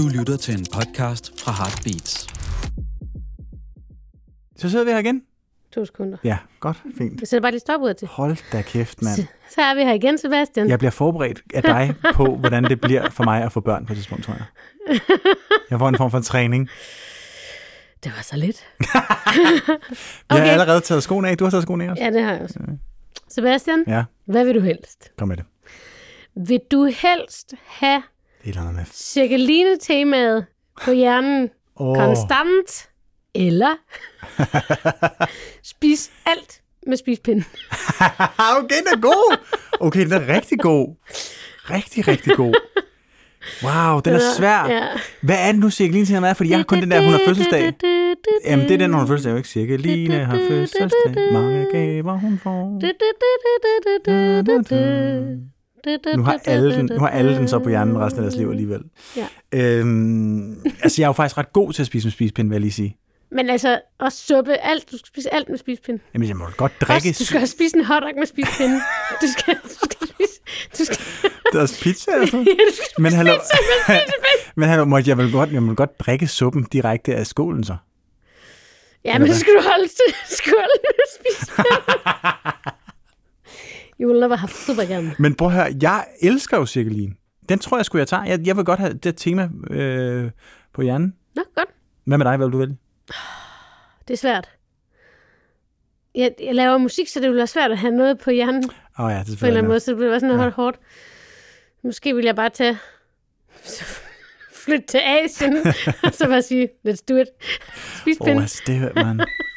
[0.00, 2.26] Du lytter til en podcast fra Heartbeats.
[4.56, 5.22] Så sidder vi her igen.
[5.74, 6.18] To sekunder.
[6.24, 7.20] Ja, godt, fint.
[7.20, 8.08] Jeg sætter bare lige stopuret til.
[8.08, 9.16] Hold da kæft, mand.
[9.16, 10.68] Så, så er vi her igen, Sebastian.
[10.68, 13.92] Jeg bliver forberedt af dig på, hvordan det bliver for mig at få børn på
[13.92, 14.44] et tidspunkt, tror jeg.
[15.70, 16.68] Jeg får en form for træning.
[18.04, 18.56] Det var så lidt.
[18.94, 19.80] Jeg har
[20.30, 20.46] Okay.
[20.50, 21.36] allerede taget skoene af.
[21.38, 22.02] Du har taget skoene af også?
[22.02, 22.58] Ja, det har jeg også.
[23.28, 25.10] Sebastian, Ja, hvad vil du helst?
[25.18, 25.44] kom med det.
[26.48, 28.02] Vil du helst have
[28.44, 28.84] Det er med...
[28.92, 30.46] cirkeline-temaet
[30.84, 31.48] på hjernen
[31.80, 32.88] Åh, konstant,
[33.34, 33.76] eller
[35.62, 37.44] spis alt med spispinden?
[38.56, 39.36] okay, den er god.
[39.80, 40.96] Okay, den er rigtig god.
[41.70, 42.54] Rigtig, rigtig god.
[43.62, 44.66] Wow, den er svær.
[44.68, 44.86] Ja.
[45.22, 46.34] Hvad er det nu, Cirkeline er?
[46.34, 47.72] Fordi jeg har kun den der, hun har fødselsdag.
[48.44, 49.48] Jamen, det er den, hun har fødselsdag, jo ikke?
[49.48, 51.32] Cirkeline har fødselsdag.
[51.32, 52.80] Mange gaver, hun får.
[56.16, 58.50] Nu har alle den, nu har alle den så på hjernen resten af deres liv
[58.50, 58.80] alligevel.
[59.16, 59.26] Ja.
[59.52, 62.60] Øhm, altså, jeg er jo faktisk ret god til at spise med spispind, vil jeg
[62.60, 62.96] lige sige.
[63.32, 66.02] Men altså, også suppe, alt, du skal spise alt med spispinden.
[66.14, 67.08] Jamen, jeg må godt drikke...
[67.08, 68.80] Også, du skal også spise en hotdog med spispinden.
[69.22, 70.40] Du skal, du skal spise...
[70.78, 70.98] Du skal,
[71.52, 72.36] Deres pizza, altså.
[72.36, 74.52] ja, du skal Men spise hallo, pizza med spispinden.
[74.56, 77.76] men hallo, måtte jeg vil godt, jeg må godt drikke suppen direkte af skålen så.
[79.04, 81.76] Ja, men så skal du holde til skålen med spispinden.
[84.00, 85.12] You will never have suppe again.
[85.18, 87.16] Men prøv at høre, jeg elsker jo cirkelin.
[87.48, 88.22] Den tror jeg skulle jeg tage.
[88.22, 90.30] Jeg, jeg vil godt have det tema øh,
[90.74, 91.14] på hjernen.
[91.36, 91.68] Nå, godt.
[92.04, 92.76] Hvad med dig, hvad vil du vælge?
[94.08, 94.48] Det er svært.
[96.14, 98.74] Jeg, jeg laver musik, så det vil være svært at have noget på hjernen på
[98.98, 100.50] Åh oh, ja, det er en eller anden måde, så det bliver sådan noget Ja.
[100.50, 100.78] hårdt.
[101.84, 102.78] Måske vil jeg bare tage
[104.64, 105.56] flytte til Asien,
[106.04, 107.26] og så bare sige, let's do it.
[108.00, 108.36] Spis pind.
[108.36, 109.20] oh, altså, det man.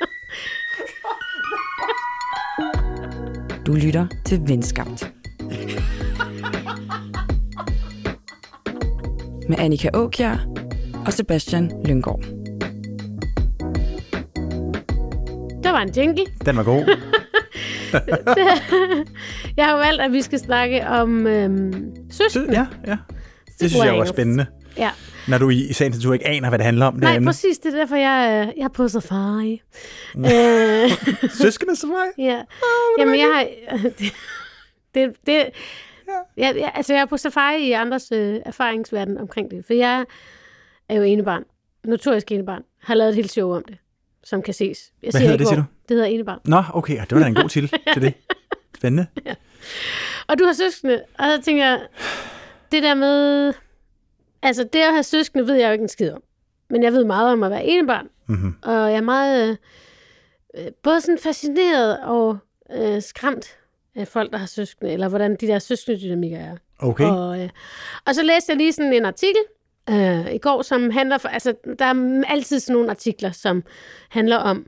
[3.66, 5.11] Du lytter til Venskabt.
[9.50, 10.38] Med Annika Åkjær
[11.06, 12.23] og Sebastian Lyngård.
[15.64, 16.25] Der var en jingle.
[16.45, 16.85] Den var god.
[19.57, 22.53] Jeg har valgt, at vi skal snakke om øhm, søskende.
[22.53, 22.97] Ja, ja.
[23.59, 24.46] Det synes jeg var spændende.
[24.78, 24.90] Ja.
[25.28, 26.94] Når du i, i sagens natur ikke aner, hvad det handler om.
[26.94, 27.28] Det Nej, emne.
[27.28, 27.59] præcis.
[27.59, 29.61] Det er derfor, jeg, jeg er på safari.
[30.17, 30.91] øh,
[31.41, 32.06] Søskende mig.
[32.28, 32.41] ja.
[33.00, 33.47] Jamen, jeg har...
[34.95, 35.45] Det, det, det,
[36.38, 36.51] ja.
[36.56, 39.66] Ja, altså, jeg er på safari i andres øh, erfaringsverden omkring det.
[39.66, 40.06] For jeg
[40.89, 41.44] er jo enebarn.
[41.84, 42.61] Notorisk enebarn.
[42.81, 43.78] Har lavet et helt show om det,
[44.23, 44.91] som kan ses.
[45.03, 45.66] Jeg Hvad hedder ikke, det, siger hvor.
[45.90, 46.40] Det hedder enebarn.
[46.45, 48.13] Nå, okay, det var da en god titel til det.
[48.78, 49.07] Spændende.
[50.28, 51.79] Og du har søskende, og så tænker jeg,
[52.72, 53.53] det der med...
[54.43, 56.21] Altså, det at have søskende ved jeg jo ikke en skid om.
[56.69, 58.07] Men jeg ved meget om at være enebarn.
[58.27, 58.55] Mm-hmm.
[58.63, 59.55] Og jeg er meget øh,
[60.65, 62.37] øh, både sådan fascineret og
[62.75, 63.57] øh, skræmt
[63.95, 66.57] af folk, der har søskende, eller hvordan de der søskendedynamikker er.
[66.79, 67.05] Okay.
[67.05, 67.49] Og, øh,
[68.05, 69.41] og så læste jeg lige sådan en artikel
[69.89, 73.63] øh, i går, som handler for, altså der er altid sådan nogle artikler, som
[74.09, 74.65] handler om,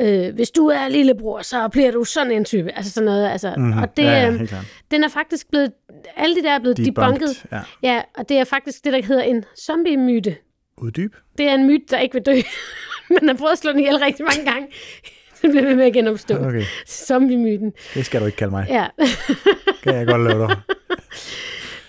[0.00, 2.72] øh, hvis du er lillebror, så bliver du sådan en type.
[2.76, 3.28] Altså sådan noget.
[3.28, 3.78] Altså, Mhm.
[3.78, 4.52] Og det, ja, ja, øh,
[4.90, 5.72] den er faktisk blevet,
[6.16, 6.94] alle de der er blevet Debunked.
[7.28, 7.44] debunket.
[7.52, 7.60] Ja.
[7.82, 10.36] Ja, og det er faktisk det, der hedder en zombie-myte.
[10.76, 11.14] Uddyb.
[11.38, 12.32] Det er en myte, der ikke vil dø.
[13.20, 14.68] Man har prøvet at slå den ihjel rigtig mange gange.
[15.42, 16.34] Den bliver ved med at genopstå.
[16.34, 17.72] Okay, Zombie-myten.
[17.94, 18.66] det skal du ikke kalde mig.
[18.68, 18.86] Ja.
[19.82, 20.56] Kan jeg godt love dig.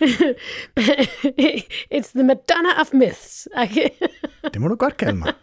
[1.96, 3.48] It's the Madonna of myths.
[3.58, 3.90] Okay.
[4.54, 5.34] Det må du godt kalde mig.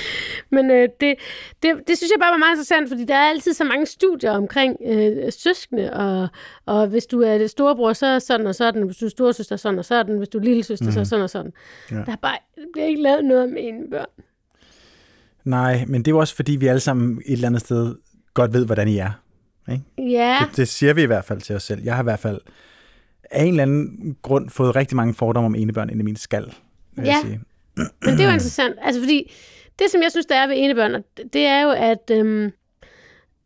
[0.54, 1.14] Men øh, det,
[1.62, 4.30] det, det synes jeg bare var meget interessant, fordi der er altid så mange studier
[4.30, 6.28] omkring øh, søskende, og,
[6.66, 9.56] og hvis du er det storebror, så er sådan og sådan, hvis du er storesøster,
[9.56, 10.92] sådan og sådan, hvis du er lille søster, mm.
[10.92, 11.52] så er sådan og sådan.
[11.90, 11.96] Ja.
[11.96, 14.06] Der er bare, der bliver ikke lavet noget om en børn.
[15.44, 17.94] Nej, men det er jo også, fordi vi alle sammen et eller andet sted
[18.34, 19.10] godt ved, hvordan I er.
[19.72, 20.10] Ikke?
[20.10, 21.82] Ja, Det, det siger vi i hvert fald til os selv.
[21.84, 22.40] Jeg har i hvert fald
[23.30, 26.44] af en eller anden grund fået rigtig mange fordomme om enebørn ind i min skal,
[26.96, 27.10] vil Ja.
[27.12, 27.40] jeg sige.
[27.76, 28.74] men det er jo interessant.
[28.82, 29.32] Altså fordi,
[29.78, 32.52] det som jeg synes, der er ved enebørn, det er jo, at, øhm,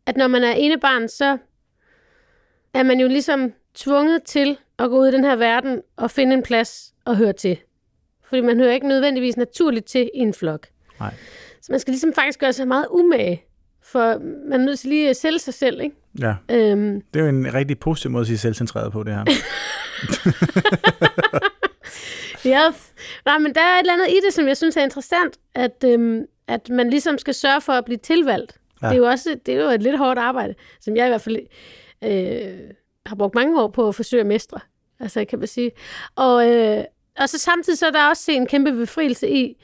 [0.05, 1.37] at når man er enebarn, så
[2.73, 6.33] er man jo ligesom tvunget til at gå ud i den her verden og finde
[6.33, 7.57] en plads og høre til.
[8.23, 10.67] Fordi man hører ikke nødvendigvis naturligt til i en flok.
[10.99, 11.13] Nej.
[11.61, 13.43] Så man skal ligesom faktisk gøre sig meget umage,
[13.91, 15.95] for man er nødt til lige at sælge sig selv, ikke?
[16.19, 19.25] Ja, Øhm, det er jo en rigtig positiv måde at sige selvcentreret på, det her.
[22.47, 22.93] yes.
[23.25, 25.83] Nej, men der er et eller andet i det, som jeg synes er interessant, at,
[25.85, 28.53] øhm, at man ligesom skal sørge for at blive tilvalgt.
[28.81, 28.87] Ja.
[28.87, 28.91] Ja.
[28.91, 31.21] Det er jo også det er jo et lidt hårdt arbejde, som jeg i hvert
[31.21, 31.37] fald
[32.03, 32.59] øh,
[33.05, 34.59] har brugt mange år på at forsøge at mestre.
[34.99, 35.71] Altså, kan man sige.
[36.15, 36.83] Og, øh,
[37.19, 39.63] og så samtidig så er der også en kæmpe befrielse i,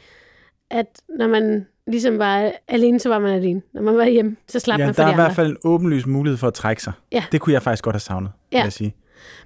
[0.69, 3.61] at når man ligesom var alene, så var man alene.
[3.73, 5.47] Når man var hjemme, så slap ja, man for der er de i hvert fald
[5.51, 6.93] en åbenlys mulighed for at trække sig.
[7.11, 7.23] Ja.
[7.31, 8.63] Det kunne jeg faktisk godt have savnet, vil Ja.
[8.63, 8.95] jeg sige.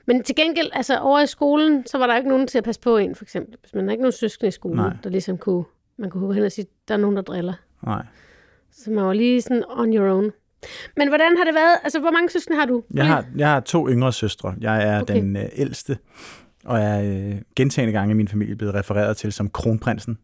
[0.08, 2.82] Men til gengæld, altså over i skolen, så var der ikke nogen til at passe
[2.82, 3.56] på en, for eksempel.
[3.62, 4.94] Hvis man har ikke nogen søskende i skolen, Nej.
[5.04, 5.64] der ligesom kunne,
[5.98, 7.54] man kunne gå hen og sige, der er nogen, der driller.
[7.86, 8.06] Nej.
[8.72, 10.32] Så man var lige sådan on your own.
[10.98, 11.76] Men hvordan har det været?
[11.84, 12.84] Altså, hvor mange søskende har du?
[12.94, 14.54] Jeg har, jeg har to yngre søstre.
[14.62, 15.16] Jeg er Okay.
[15.16, 15.98] den øh, ældste,
[16.66, 20.18] og er øh, gentagende gange i min familie blevet refereret til som kronprinsen,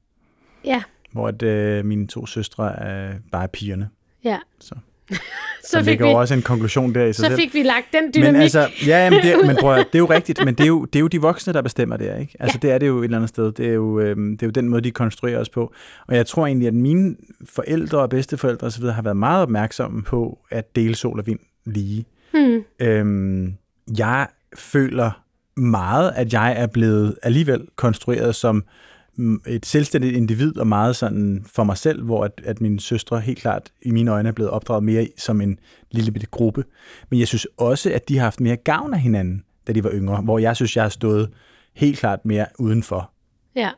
[0.66, 3.90] Ja, hvor at, øh, mine to søstre er bare pigerne.
[4.24, 4.38] ja.
[4.60, 4.76] Så.
[5.64, 7.40] så, Der fik vi, jo også en konklusion der i sig så selv.
[7.40, 8.34] fik vi lagt den dynamik.
[8.34, 10.86] Men altså, ja, jamen, det, men prøv, det er jo rigtigt, men det er jo,
[10.86, 12.36] det er jo de voksne, der bestemmer det, ikke?
[12.40, 12.68] Altså, ja.
[12.68, 13.52] det er det jo et eller andet sted.
[13.52, 15.74] Det er jo, øhm, det er jo den måde, de konstruerer os på.
[16.08, 17.16] Og jeg tror egentlig, at mine
[17.46, 18.86] forældre og bedsteforældre osv.
[18.86, 22.06] har været meget opmærksomme på at dele sol og vind lige.
[22.34, 22.64] hmm.
[22.80, 23.54] Øhm,
[23.98, 25.12] jeg føler
[25.60, 28.64] meget, at jeg er blevet alligevel konstrueret som
[29.48, 33.40] et selvstændigt individ og meget sådan for mig selv, hvor at, at mine søstre helt
[33.40, 35.60] klart i mine øjne er blevet opdraget mere som en
[35.92, 36.64] lille bitte gruppe.
[37.10, 39.92] Men jeg synes også, at de har haft mere gavn af hinanden, da de var
[39.94, 41.30] yngre, hvor jeg synes, jeg har stået
[41.76, 43.12] helt klart mere udenfor.
[43.56, 43.70] Ja.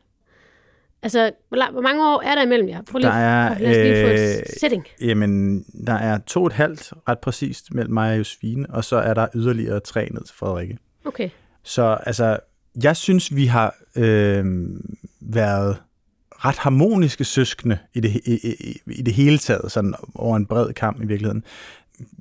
[1.04, 2.82] Altså, hvor, mange år er der imellem jer?
[2.82, 4.86] Prøv lige, Der er, os lige få et øh, setting.
[5.02, 8.96] Jamen, der er to og et halvt ret præcist mellem mig og Josefine, og så
[8.96, 10.78] er der yderligere tre ned til Frederikke.
[11.06, 11.30] Okay.
[11.64, 12.40] Så altså,
[12.84, 14.46] jeg synes, vi har øh,
[15.34, 15.78] været
[16.32, 20.74] ret harmoniske søskende i det, i, i, i det hele taget, sådan over en bred
[20.74, 21.44] kamp i virkeligheden.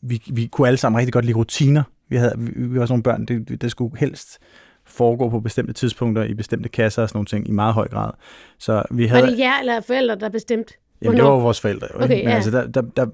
[0.02, 1.82] Vi, vi kunne alle sammen rigtig godt lide rutiner.
[2.08, 4.38] Vi, havde, vi, vi var sådan nogle børn, det, det skulle helst
[4.87, 8.10] foregå på bestemte tidspunkter i bestemte kasser og sådan nogle ting i meget høj grad.
[8.58, 9.22] Så vi havde...
[9.22, 10.75] Var det jer eller forældre, der bestemte?
[11.02, 11.88] Jamen, det var vores forældre.
[11.94, 12.16] Jo, Okay?
[12.16, 12.34] Men ja.
[12.34, 13.06] altså, der, der, der,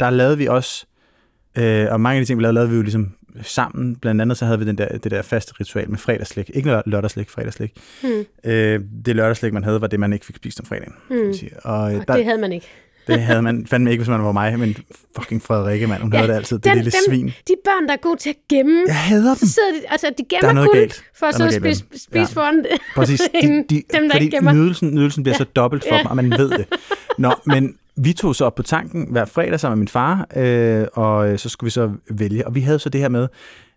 [0.00, 0.86] der lavede vi også,
[1.58, 3.96] øh, og mange af de ting, vi lavede, lavede vi jo ligesom sammen.
[3.96, 6.50] Blandt andet så havde vi den der, det der faste ritual med fredagslæg.
[6.54, 7.72] Ikke lør- lørdagslæg, fredagslæg.
[8.02, 8.24] Hmm.
[8.44, 10.92] Øh, det lørdagslæg, man havde, var det, man ikke fik spist om fredagen.
[11.10, 11.34] Hmm.
[11.34, 11.50] sige.
[11.64, 12.66] Og, Og der, det havde man ikke.
[13.08, 14.76] det havde man fandme ikke, hvis man var mig, men
[15.18, 16.02] fucking Frederikke, mand.
[16.02, 17.26] Hun Ja, ja, havde det altid, det den- lille dem- svin.
[17.26, 19.48] De børn, der er gode til at gemme, Jeg hader så dem.
[19.48, 21.04] sidder de, altså de er gemmer kun galt.
[21.18, 22.26] for at sidde og spise, spise dem.
[22.26, 22.64] foran
[22.96, 23.20] Præcis.
[23.20, 24.52] De, de, dem, der fordi ikke gemmer.
[24.52, 25.98] nydelsen, nydelsen bliver så dobbelt for Ja.
[26.00, 26.66] dem, og man ved det.
[27.18, 30.86] Nå, men vi tog så op på tanken hver fredag sammen med min far, øh,
[30.92, 32.46] og øh, så skulle vi så vælge.
[32.46, 33.28] Og vi havde så det her med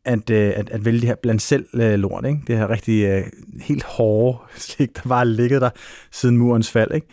[0.05, 2.39] at, øh, at, at vælge det her blandt selv øh, lort, ikke?
[2.47, 3.23] det her rigtig øh,
[3.61, 5.69] helt hårde slik, der bare ligget der
[6.11, 6.91] siden murens fald.
[6.93, 7.07] Ikke?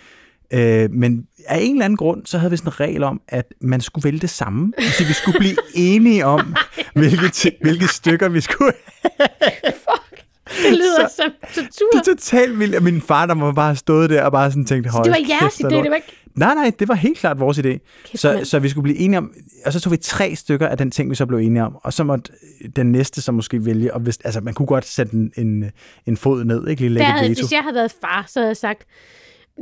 [0.52, 3.54] Øh, men af en eller anden grund, så havde vi sådan en regel om, at
[3.60, 4.72] man skulle vælge det samme.
[4.78, 5.56] Så vi skulle blive
[5.94, 6.54] enige om,
[6.94, 8.72] hvilke, hvilke stykker vi skulle
[10.66, 11.86] det lyder Så- som tortur.
[11.92, 14.50] Det er totalt vildt, at min far, der må bare have stået der og bare
[14.50, 16.12] sådan tænkt, Det hold var kæft, jeres hvor idé, lort." det var ikke...
[16.34, 17.62] Nej, nej, det var helt klart vores idé.
[17.62, 19.32] Kæft, Så, så vi skulle blive enige om,
[19.66, 21.92] og så tog vi tre stykker af den ting, vi så blev enige om, og
[21.92, 22.32] så måtte
[22.76, 25.70] den næste så måske vælge, og hvis, altså man kunne godt sætte en, en,
[26.06, 27.26] en fod ned, ikke lige lægge veto.
[27.42, 28.82] hvis jeg havde været far, så havde jeg sagt,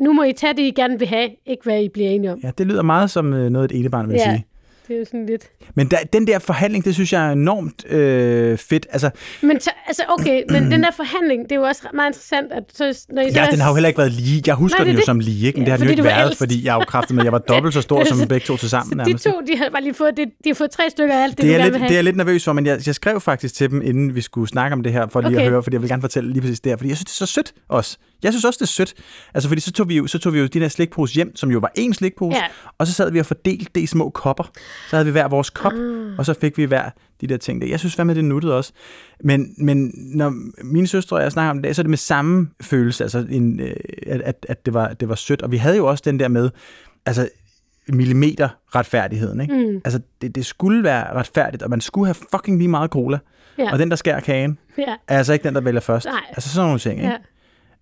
[0.02, 2.38] nu må I tage det, I gerne vil have, ikke hvad I bliver enige om.
[2.42, 4.25] Ja, det lyder meget som øh, noget, et enebarn vil Ja.
[4.32, 4.46] sige.
[4.88, 5.43] Det er jo sådan lidt...
[5.75, 8.87] Men der, den der forhandling, det synes jeg er enormt øh, fedt.
[8.91, 9.11] Altså,
[9.43, 12.62] Men så, altså okay, men den der forhandling, det er jo også meget interessant, at
[12.75, 14.43] så, når I så ja, den har jo heller ikke været lige.
[14.47, 15.06] Jeg husker Nej, den jo det.
[15.06, 15.59] som lige, ikke?
[15.59, 16.38] men Ja, det har den jo ikke du været, ældst.
[16.38, 18.71] fordi jeg er jo kraftet med, jeg var dobbelt så stor som begge to til
[18.71, 18.91] sammen.
[18.99, 21.15] Så de nærmest, to, de har bare lige fået, det, de har fået tre stykker
[21.15, 22.67] af alt det, Det du er, gerne lidt, det er jeg lidt nervøs for, men
[22.67, 25.29] jeg, jeg skrev faktisk til dem, inden vi skulle snakke om det her, for lige
[25.37, 25.44] Okay.
[25.44, 27.12] at høre, fordi jeg vil gerne fortælle lige præcis det her, fordi jeg synes, det
[27.23, 27.97] er så sødt også.
[28.23, 28.94] Jeg synes også, det er sødt.
[29.35, 31.50] Altså, fordi så tog vi jo, så tog vi jo de der slikpose hjem, som
[31.50, 32.44] jo var én slikpose, Ja.
[32.79, 34.50] og så sad vi og fordelte det i små kopper.
[34.90, 35.73] Så havde vi hver vores kop,
[36.19, 36.90] og så fik vi hver
[37.20, 37.61] de der ting.
[37.62, 37.69] der.
[37.69, 38.73] Jeg synes fandme, det nuttede også.
[39.20, 40.34] Men, men når
[40.64, 43.61] mine søstre og jeg snakker om det, så er det med samme følelse, altså en,
[43.61, 43.76] øh,
[44.06, 45.42] at, at, at det, var, det var sødt.
[45.42, 46.50] Og vi havde jo også den der med,
[47.06, 47.28] altså
[47.88, 49.40] millimeter retfærdigheden.
[49.40, 49.54] Ikke?
[49.54, 49.80] Mm.
[49.85, 53.18] Altså, det, det skulle være retfærdigt, og man skulle have fucking lige meget cola.
[53.59, 53.73] Ja.
[53.73, 56.06] Og den, der skærer kagen, Ja, er altså ikke den, der vælger først.
[56.06, 56.21] Nej.
[56.28, 56.99] Altså sådan nogle ting.
[57.00, 57.09] Ikke?
[57.12, 57.16] ja.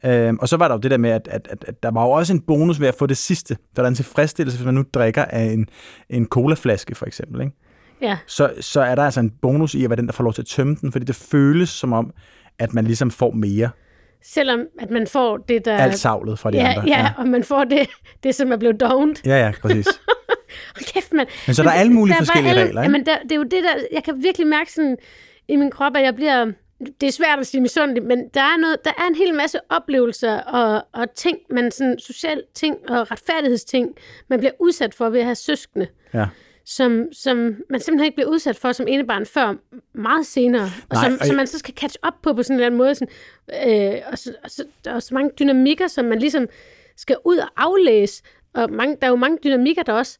[0.07, 2.05] Øhm, og så var der jo det der med, at, at, at, at der var
[2.05, 3.57] jo også en bonus ved at få det sidste.
[3.77, 5.69] Der er en tilfredsstillelse, hvis man nu drikker af en,
[6.11, 7.41] en colaflaske, for eksempel.
[7.41, 7.53] Ikke?
[8.03, 8.19] ja.
[8.27, 10.43] Så, så er der altså en bonus i at være den, der får lov til
[10.43, 12.13] at tømme den, fordi det føles som om,
[12.59, 13.71] at man ligesom får mere.
[14.25, 15.77] Selvom at man får det, der...
[15.77, 16.83] Alt savlet fra de ja, andre.
[16.87, 17.89] ja, og man får det,
[18.23, 19.23] det som er blevet dovent.
[19.27, 19.87] ja, ja, præcis.
[20.75, 21.29] Hold kæft, mand.
[21.47, 22.93] Men så der er alle mulige der forskellige alle, regler, ikke?
[22.93, 23.75] Jamen, der, det er jo det, der...
[23.93, 24.97] Jeg kan virkelig mærke sådan
[25.49, 26.53] i min krop, at jeg bliver...
[27.01, 29.59] Det er svært at sige misundelig, men der er, noget, der er en hel masse
[29.69, 33.97] oplevelser og, og ting, man sådan, sociale ting og retfærdighedsting,
[34.29, 36.27] man bliver udsat for ved at have søskende, Ja.
[36.67, 37.37] som, som
[37.71, 39.55] man simpelthen ikke bliver udsat for som enebarn før
[39.93, 42.55] meget senere, og Nej, som, og- som man så skal catch up på på sådan
[42.55, 42.95] en eller anden måde.
[42.95, 43.15] Sådan,
[43.95, 46.47] øh, og, så, og så, er så mange dynamikker, som man ligesom
[46.97, 48.23] skal ud og aflæse,
[48.55, 50.19] og mange, der er jo mange dynamikker, der også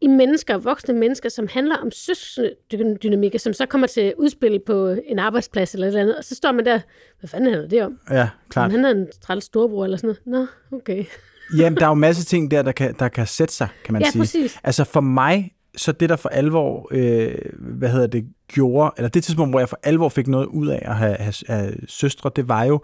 [0.00, 5.18] i mennesker, voksne mennesker, som handler om søskende-dynamikker, som så kommer til udspil på en
[5.18, 6.80] arbejdsplads eller et eller andet, og så står man der,
[7.20, 7.98] hvad fanden handler det om?
[8.10, 8.70] Ja, klart.
[8.70, 10.48] Han er en træls storbror eller sådan noget.
[10.70, 11.04] Nå, okay.
[11.58, 13.92] Jamen, der er jo masser af ting der, der kan, der kan sætte sig, kan
[13.92, 14.20] man Ja, sige.
[14.20, 14.58] præcis.
[14.64, 19.24] Altså for mig, så det, der for alvor, øh, hvad hedder det, gjorde, eller det
[19.24, 22.48] tidspunkt, hvor jeg for alvor fik noget ud af at have, have, have søstre, det
[22.48, 22.80] var jo,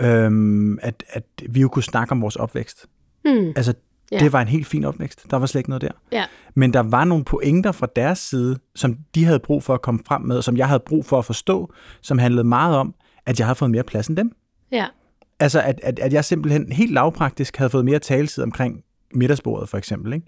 [0.00, 2.86] øhm, at, at vi jo kunne snakke om vores opvækst.
[3.24, 3.52] Mm.
[3.56, 3.74] Altså,
[4.12, 4.18] Ja.
[4.18, 5.30] det var en helt fin opvækst.
[5.30, 5.90] Der var slet ikke noget der.
[6.12, 6.24] Ja.
[6.54, 10.00] Men der var nogle pointer fra deres side, som de havde brug for at komme
[10.06, 12.94] frem med, og som jeg havde brug for at forstå, som handlede meget om,
[13.26, 14.32] at jeg havde fået mere plads end dem.
[14.72, 14.86] Ja.
[15.40, 18.82] Altså, at, at, at jeg simpelthen helt lavpraktisk havde fået mere taletid omkring
[19.14, 20.12] middagsbordet, for eksempel.
[20.12, 20.26] Ikke?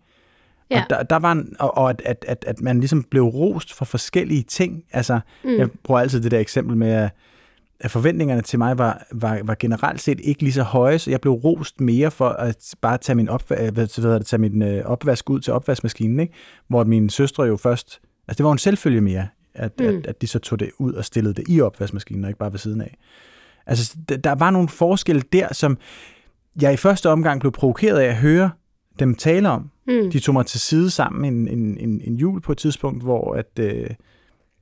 [0.71, 0.83] Ja.
[0.83, 3.75] Og, der, der var en, og, og at, at, at, at man ligesom blev rost
[3.75, 4.85] for forskellige ting.
[4.93, 5.59] Altså, mm.
[5.59, 7.11] jeg bruger altid det der eksempel med, at,
[7.81, 11.21] at forventningerne til mig var, var, var generelt set ikke lige så høje, så jeg
[11.21, 14.63] blev rost mere for at bare tage min, op, hvad, hvad hedder det, tage min
[14.63, 16.35] øh, opvask ud til opvaskemaskinen, ikke?
[16.69, 19.87] hvor min søstre jo først, altså det var en selvfølge mere, at, mm.
[19.87, 22.53] at, at de så tog det ud og stillede det i opvaskemaskinen, og ikke bare
[22.53, 22.97] ved siden af.
[23.67, 25.79] Altså, der, der var nogle forskelle der, som
[26.63, 28.51] jeg i første omgang blev provokeret af at høre
[28.99, 29.71] dem tale om.
[29.87, 30.11] Mm.
[30.11, 33.35] De tog mig til side sammen en, en, en, en jul på et tidspunkt, hvor
[33.35, 33.91] at, øh,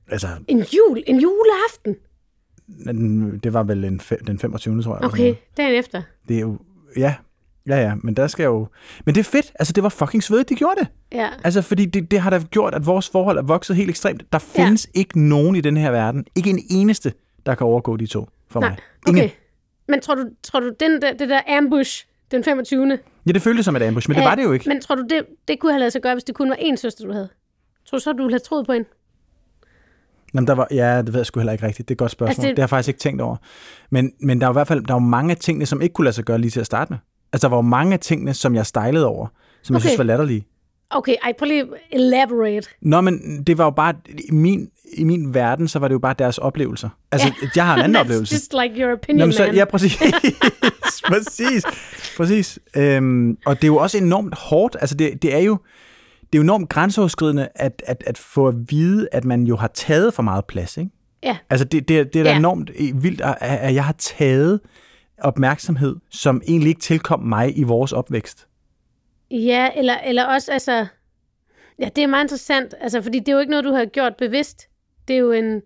[0.07, 1.95] altså, En jul, en juleaften.
[3.43, 4.81] Det var vel en, den 25.
[4.83, 5.05] tror jeg.
[5.05, 6.01] Okay, dagen efter.
[6.27, 6.57] Det er jo,
[6.97, 7.15] ja,
[7.67, 8.67] ja, ja, men der skal jo,
[9.05, 10.87] men det er fedt, altså det var fucking svedigt, de gjorde det.
[11.11, 11.29] Ja.
[11.43, 14.23] Altså, fordi det, det har da gjort, at vores forhold er vokset helt ekstremt.
[14.33, 14.99] Der findes ja.
[14.99, 17.13] ikke nogen i den her verden, ikke en eneste,
[17.45, 18.77] der kan overgå de to for Nej, mig.
[19.07, 19.23] Ingen.
[19.23, 19.33] okay.
[19.87, 22.99] Men tror du, tror du den der, det der ambush den 25.
[23.27, 24.69] Ja, det føltes som et ambush, men det Øh, var det jo ikke.
[24.69, 26.75] Men tror du, det, det kunne have lavet sig gøre, hvis det kun var én
[26.75, 27.29] søster, du havde?
[27.85, 28.89] Tror du så, du ville have troet på hende?
[30.33, 31.87] Jamen, der var, ja, det ved jeg sgu heller ikke rigtigt.
[31.89, 32.29] Det er et godt spørgsmål.
[32.29, 32.49] Altså, det...
[32.49, 33.35] det- har jeg faktisk ikke tænkt over.
[33.89, 36.05] Men, men der var i hvert fald der var mange af tingene, som ikke kunne
[36.05, 36.99] lade sig gøre lige til at starte med.
[37.33, 39.27] Altså, der var mange af tingene, som jeg stejlede over,
[39.63, 39.83] som okay.
[39.83, 40.45] jeg synes var latterlige.
[40.91, 42.67] Okay, ej, prøv lige at elaborate.
[42.81, 43.93] Nå, men det var jo bare,
[44.29, 46.89] i min, i min verden, så var det jo bare deres oplevelser.
[47.11, 47.47] Altså, ja.
[47.55, 48.33] jeg har en anden oplevelse.
[48.35, 49.55] just like your opinion, Nå, men så, man.
[49.55, 49.97] ja, præcis.
[51.09, 51.65] præcis.
[52.17, 52.59] præcis.
[52.77, 54.75] Øhm, og det er jo også enormt hårdt.
[54.79, 55.57] Altså, det, det er jo
[56.33, 59.67] det er jo enormt grænseoverskridende at, at, at få at vide, at man jo har
[59.67, 60.91] taget for meget plads, ikke?
[61.23, 61.37] Ja.
[61.49, 62.37] Altså, det, det, det er da Ja.
[62.37, 64.59] enormt vildt, at, at jeg har taget
[65.17, 68.47] opmærksomhed, som egentlig ikke tilkom mig i vores opvækst.
[69.31, 70.85] Ja, eller, eller også, altså...
[71.79, 74.15] Ja, det er meget interessant, altså, fordi det er jo ikke noget, du har gjort
[74.15, 74.67] bevidst.
[75.07, 75.61] Det er jo en, det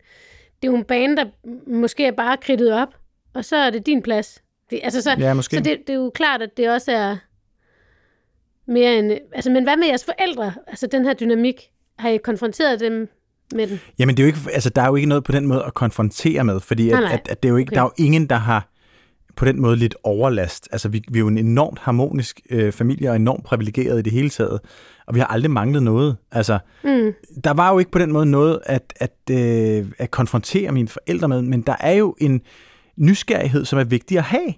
[0.64, 1.26] er jo en bane, der
[1.70, 2.88] måske er bare kridtet op,
[3.34, 4.44] og så er det din plads.
[4.70, 5.56] Det, altså, så, Ja, måske.
[5.58, 7.18] så det, det er jo klart, at det også er
[8.68, 9.12] mere en...
[9.36, 10.54] Altså, men hvad med jeres forældre?
[10.68, 11.56] Altså, den her dynamik,
[12.00, 13.10] har I konfronteret dem
[13.56, 13.80] med den?
[14.00, 15.74] Jamen, det er jo ikke, altså, der er jo ikke noget på den måde at
[15.74, 17.14] konfrontere med, fordi at, Nej, nej.
[17.14, 17.76] at, at det er jo ikke, Okay.
[17.76, 18.70] der er jo ingen, der har
[19.36, 20.68] på den måde lidt overlast.
[20.72, 24.14] Altså, vi, vi er jo en enormt harmonisk øh, familie og enormt privilegeret i det
[24.14, 24.60] hele taget,
[25.08, 26.16] og vi har aldrig manglet noget.
[26.32, 27.14] Altså, Mm.
[27.44, 31.28] der var jo ikke på den måde noget at, at, øh, at konfrontere mine forældre
[31.28, 32.42] med, men der er jo en
[32.98, 34.54] nysgerrighed, som er vigtig at have.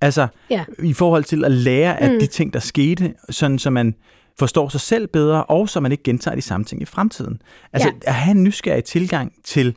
[0.00, 0.64] Altså, Ja.
[0.82, 2.18] i forhold til at lære af Mm.
[2.20, 3.94] de ting, der skete, sådan så man
[4.38, 7.42] forstår sig selv bedre, og så man ikke gentager de samme ting i fremtiden.
[7.72, 7.94] Altså, Ja.
[8.10, 9.76] at have en nysgerrig tilgang til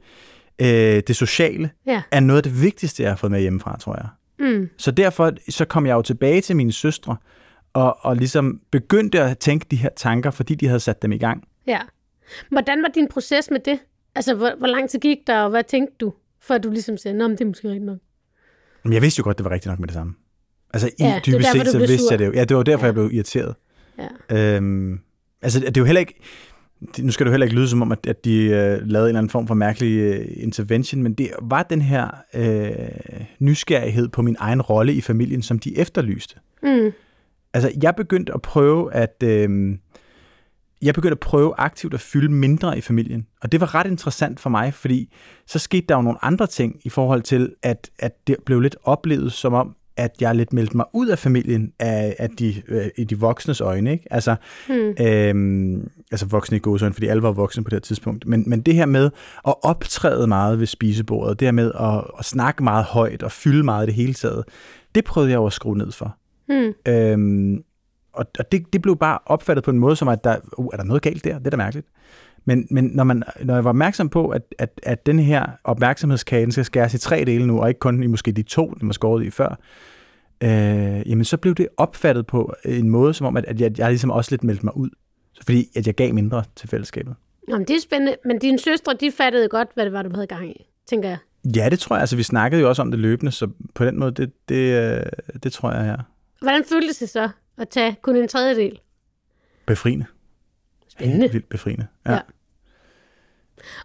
[0.62, 0.67] øh,
[1.07, 2.01] det sociale, Ja.
[2.12, 4.07] er noget af det vigtigste, jeg har fået med hjemmefra, tror jeg.
[4.39, 4.69] Mm.
[4.77, 7.17] Så derfor så kom jeg jo tilbage til mine søstre,
[7.74, 11.17] og, og ligesom begyndte at tænke de her tanker, fordi de havde sat dem i
[11.17, 11.43] gang.
[11.67, 11.79] Ja.
[12.51, 13.79] Hvordan var din proces med det?
[14.15, 17.17] Altså, hvor, hvor lang tid gik der, og hvad tænkte du, før du ligesom sagde,
[17.17, 17.97] nå, men det er måske rigtigt nok?
[18.84, 20.13] Men jeg vidste jo godt, det var rigtigt nok med det samme.
[20.74, 22.12] Altså, i Ja, er dybest set, du så vidste sur.
[22.12, 22.31] jeg det jo.
[22.34, 22.86] Ja, det var derfor, Ja.
[22.86, 23.55] jeg blev irriteret.
[24.29, 24.55] Ja.
[24.55, 25.00] Øhm,
[25.41, 26.13] altså, det er jo heller ikke...
[27.00, 28.93] Nu skal det jo heller ikke lyde som om, at, at de øh, lavede en
[28.93, 32.72] eller anden form for mærkelig øh, intervention, men det var den her øh,
[33.39, 36.36] nysgerrighed på min egen rolle i familien, som de efterlyste.
[36.63, 36.91] Mm.
[37.53, 39.24] Altså, jeg begyndte at prøve at...
[39.24, 39.77] Øh,
[40.81, 43.27] jeg begyndte at prøve aktivt at fylde mindre i familien.
[43.41, 45.13] Og det var ret interessant for mig, fordi
[45.48, 48.75] så skete der jo nogle andre ting i forhold til, at, at det blev lidt
[48.84, 52.88] oplevet som om, at jeg lidt meldte mig ud af familien af, af de, øh,
[52.98, 53.91] i de voksnes øjne.
[53.91, 54.13] Ikke?
[54.13, 54.36] Altså,
[54.67, 54.93] Hmm.
[55.05, 58.27] øhm, altså voksne i godsøjne, fordi alle var voksne på det her tidspunkt.
[58.27, 59.10] Men, men det her med
[59.48, 63.63] at optræde meget ved spisebordet, det her med at, at snakke meget højt og fylde
[63.63, 64.43] meget i det hele taget,
[64.96, 66.17] det prøvede jeg jo at skrue ned for.
[66.50, 66.91] Mm.
[66.93, 67.63] Øhm,
[68.17, 70.77] og og det, det blev bare opfattet på en måde, som at der, uh, er
[70.77, 71.38] der noget galt der?
[71.38, 71.88] Det er da mærkeligt.
[72.45, 76.51] Men, men når, man, når jeg var opmærksom på, at, at, at den her opmærksomhedskage
[76.51, 78.93] skal skæres i tre dele nu, og ikke kun i måske de to, den var
[78.93, 79.59] skåret i før,
[80.43, 83.89] øh, jamen så blev det opfattet på en måde, som om, at, at jeg, jeg
[83.89, 84.89] ligesom også lidt meldte mig ud.
[85.45, 87.15] Fordi at jeg gav mindre til fællesskabet.
[87.47, 88.15] Nå, men det er spændende.
[88.25, 91.17] Men dine søstre, de fattede godt, hvad det var, du havde gang i, tænker jeg.
[91.55, 92.01] Ja, det tror jeg.
[92.01, 95.03] Altså, vi snakkede jo også om det løbende, så på den måde, det, det, øh,
[95.43, 95.97] det tror jeg er
[96.41, 98.80] Hvordan føltes det så at tage kun en tredjedel?
[99.68, 100.06] befriende.
[100.88, 101.22] Spændende.
[101.22, 101.88] Helt vildt befriende.
[102.06, 102.14] Ja.
[102.14, 102.20] Ja.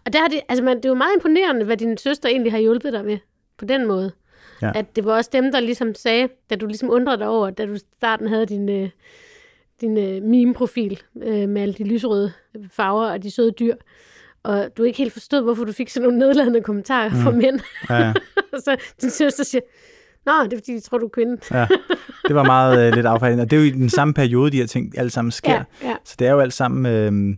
[0.05, 2.51] Og der har det, altså man, det er jo meget imponerende, hvad din søster egentlig
[2.51, 3.17] har hjulpet dig med
[3.57, 4.11] på den måde.
[4.61, 4.71] Ja.
[4.75, 7.65] At det var også dem, der ligesom sagde, da du ligesom undrede dig over, da
[7.65, 8.89] du starten havde din, øh,
[9.81, 12.33] din øh, meme-profil øh, med alle de lyserøde
[12.71, 13.75] farver og de søde dyr,
[14.43, 17.15] og du ikke helt forstod, hvorfor du fik sådan nogle nedladende kommentarer mm.
[17.15, 17.59] fra mænd.
[17.89, 18.13] Ja, ja.
[18.65, 19.61] så din søster siger,
[20.25, 21.37] Nå, det er fordi, de tror, du er kvinde.
[21.51, 21.67] ja.
[22.27, 23.41] Det var meget øh, lidt affaldende.
[23.41, 25.51] Og det er jo i den samme periode, de her ting alle sammen sker.
[25.51, 25.95] Ja, ja.
[26.05, 26.85] Så det er jo alt sammen...
[26.85, 27.37] Øh,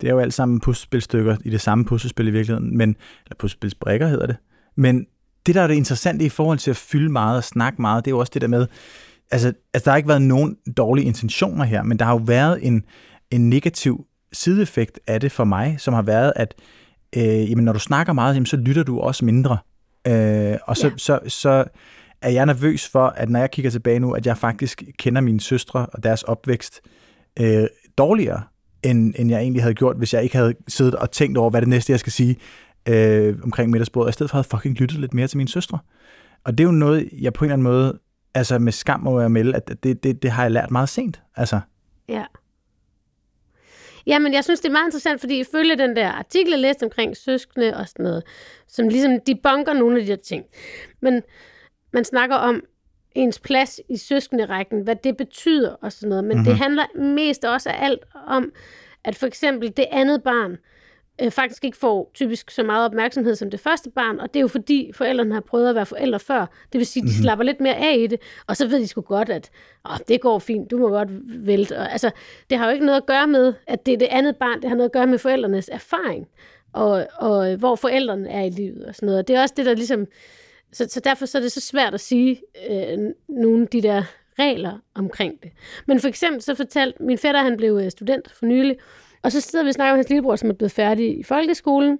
[0.00, 2.88] det er jo alt sammen puslespilstykker i det samme puslespil i virkeligheden, men,
[3.24, 4.36] eller puslespilsbrikker hedder det.
[4.76, 5.06] Men
[5.46, 8.10] det, der er det interessante i forhold til at fylde meget og snakke meget, det
[8.10, 8.66] er jo også det der med,
[9.30, 12.66] altså, altså der har ikke været nogen dårlige intentioner her, men der har jo været
[12.66, 12.84] en,
[13.30, 16.54] en negativ sideeffekt af det for mig, som har været, at
[17.16, 19.58] øh, jamen, når du snakker meget, jamen, så lytter du også mindre.
[20.08, 20.90] Øh, og så, Ja.
[20.92, 20.96] ja.
[20.98, 21.64] så, så
[22.22, 25.40] er jeg nervøs for, at når jeg kigger tilbage nu, at jeg faktisk kender mine
[25.40, 26.80] søstre og deres opvækst
[27.40, 27.64] øh,
[27.98, 28.42] dårligere,
[28.82, 31.60] end, end jeg egentlig havde gjort, hvis jeg ikke havde siddet og tænkt over, hvad
[31.60, 32.36] det næste, jeg skal sige
[32.88, 35.78] øh, omkring middagsbordet, i stedet for havde fucking lyttet lidt mere til mine søstre.
[36.44, 37.98] Og det er jo noget, jeg på en eller anden måde,
[38.34, 41.22] altså med skam må jeg melde, at det, det, det har jeg lært meget sent.
[41.36, 41.60] Altså,
[42.08, 42.24] Ja.
[44.06, 47.16] Jamen, jeg synes, det er meget interessant, fordi ifølge den der artikel, jeg læste omkring
[47.16, 48.24] søskende og sådan noget,
[48.68, 50.44] som ligesom debunker nogle af de her ting.
[51.00, 51.22] Men
[51.92, 52.62] man snakker om
[53.14, 56.24] ens plads i søskenderækken, hvad det betyder og sådan noget.
[56.24, 56.44] Men mm-hmm.
[56.44, 58.52] det handler mest også af alt om,
[59.04, 60.56] at for eksempel det andet barn
[61.20, 64.42] øh, faktisk ikke får typisk så meget opmærksomhed som det første barn, og det er
[64.42, 66.46] jo fordi forældrene har prøvet at være forældre før.
[66.72, 67.22] Det vil sige, at de mm-hmm.
[67.22, 69.50] slapper lidt mere af i det, og så ved de sgu godt, at
[69.90, 71.08] Åh, det går fint, du må godt
[71.46, 71.78] vælte.
[71.78, 72.10] Og, altså,
[72.50, 74.68] det har jo ikke noget at gøre med, at det er det andet barn, det
[74.68, 76.28] har noget at gøre med forældrenes erfaring,
[76.72, 79.28] og, og hvor forældrene er i livet og sådan noget.
[79.28, 80.06] Det er også det, der ligesom...
[80.72, 84.02] Så, så derfor så er det så svært at sige øh, nogle af de der
[84.38, 85.50] regler omkring det.
[85.86, 88.76] Men for eksempel så fortalte min fætter, han blev øh, student for nylig,
[89.22, 91.98] og så sidder vi og snakker om hans lillebror, som er blevet færdig i folkeskolen.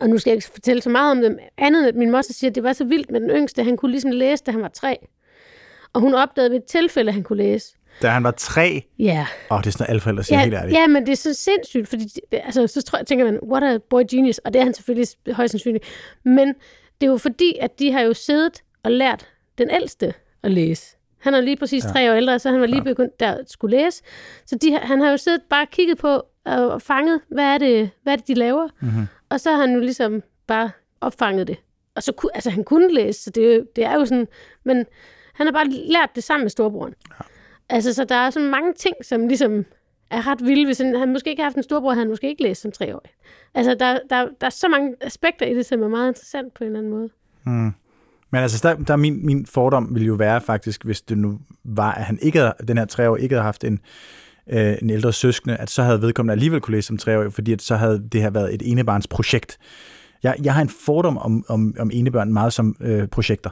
[0.00, 2.34] Og nu skal jeg ikke fortælle så meget om det, andet end at min moster
[2.34, 3.64] siger, at det var så vildt med den yngste.
[3.64, 4.96] Han kunne ligesom læse, da han var tre.
[5.92, 7.74] Og hun opdagede ved et tilfælde, at han kunne læse.
[8.02, 10.54] da han var tre, Ja, åh, det er sådan noget, alle forældre siger ja, helt
[10.56, 10.78] ærligt.
[10.78, 14.02] ja men det er så sindssygt, fordi altså, så tror, tænker man, what a boy
[14.10, 15.84] genius, og det er han selvfølgelig højst sandsynligt.
[16.24, 16.48] Men
[17.00, 20.96] det er jo fordi, at de har jo siddet og lært den ældste at læse.
[21.20, 21.90] Han er lige præcis ja.
[21.90, 24.02] tre år ældre, så han var lige begyndt der at skulle læse.
[24.46, 27.90] Så de, han har jo siddet bare og kigget på og fanget, hvad er det,
[28.02, 28.68] hvad er det de laver?
[28.80, 29.06] Mm-hmm.
[29.28, 31.56] Og så har han jo ligesom bare opfanget det.
[31.94, 34.28] Og så kunne, altså han kunne læse, så det, det er jo sådan,
[34.64, 34.84] men
[35.34, 36.94] han har bare lært det sammen med storebroren.
[37.10, 37.24] Ja.
[37.68, 39.64] Altså, så der er så mange ting, som ligesom
[40.10, 40.64] er ret vilde.
[40.64, 42.72] Hvis han, han måske ikke har haft en storbror, havde han måske ikke læst som
[42.72, 43.10] treårig.
[43.54, 46.64] Altså, der, der, der er så mange aspekter i det, som er meget interessant på
[46.64, 47.08] en eller anden måde.
[48.30, 51.40] Men altså, der, der er min, min fordom ville jo være faktisk, hvis det nu
[51.64, 53.80] var, at han ikke havde, den her tre år ikke havde haft en,
[54.50, 57.52] øh, en ældre søskende, at så havde vedkommende alligevel kunne læse som tre år, fordi
[57.52, 59.58] at så havde det her været et enebarnsprojekt.
[60.22, 63.50] Jeg, jeg har en fordom om, om, om enebørn meget som øh, projekter.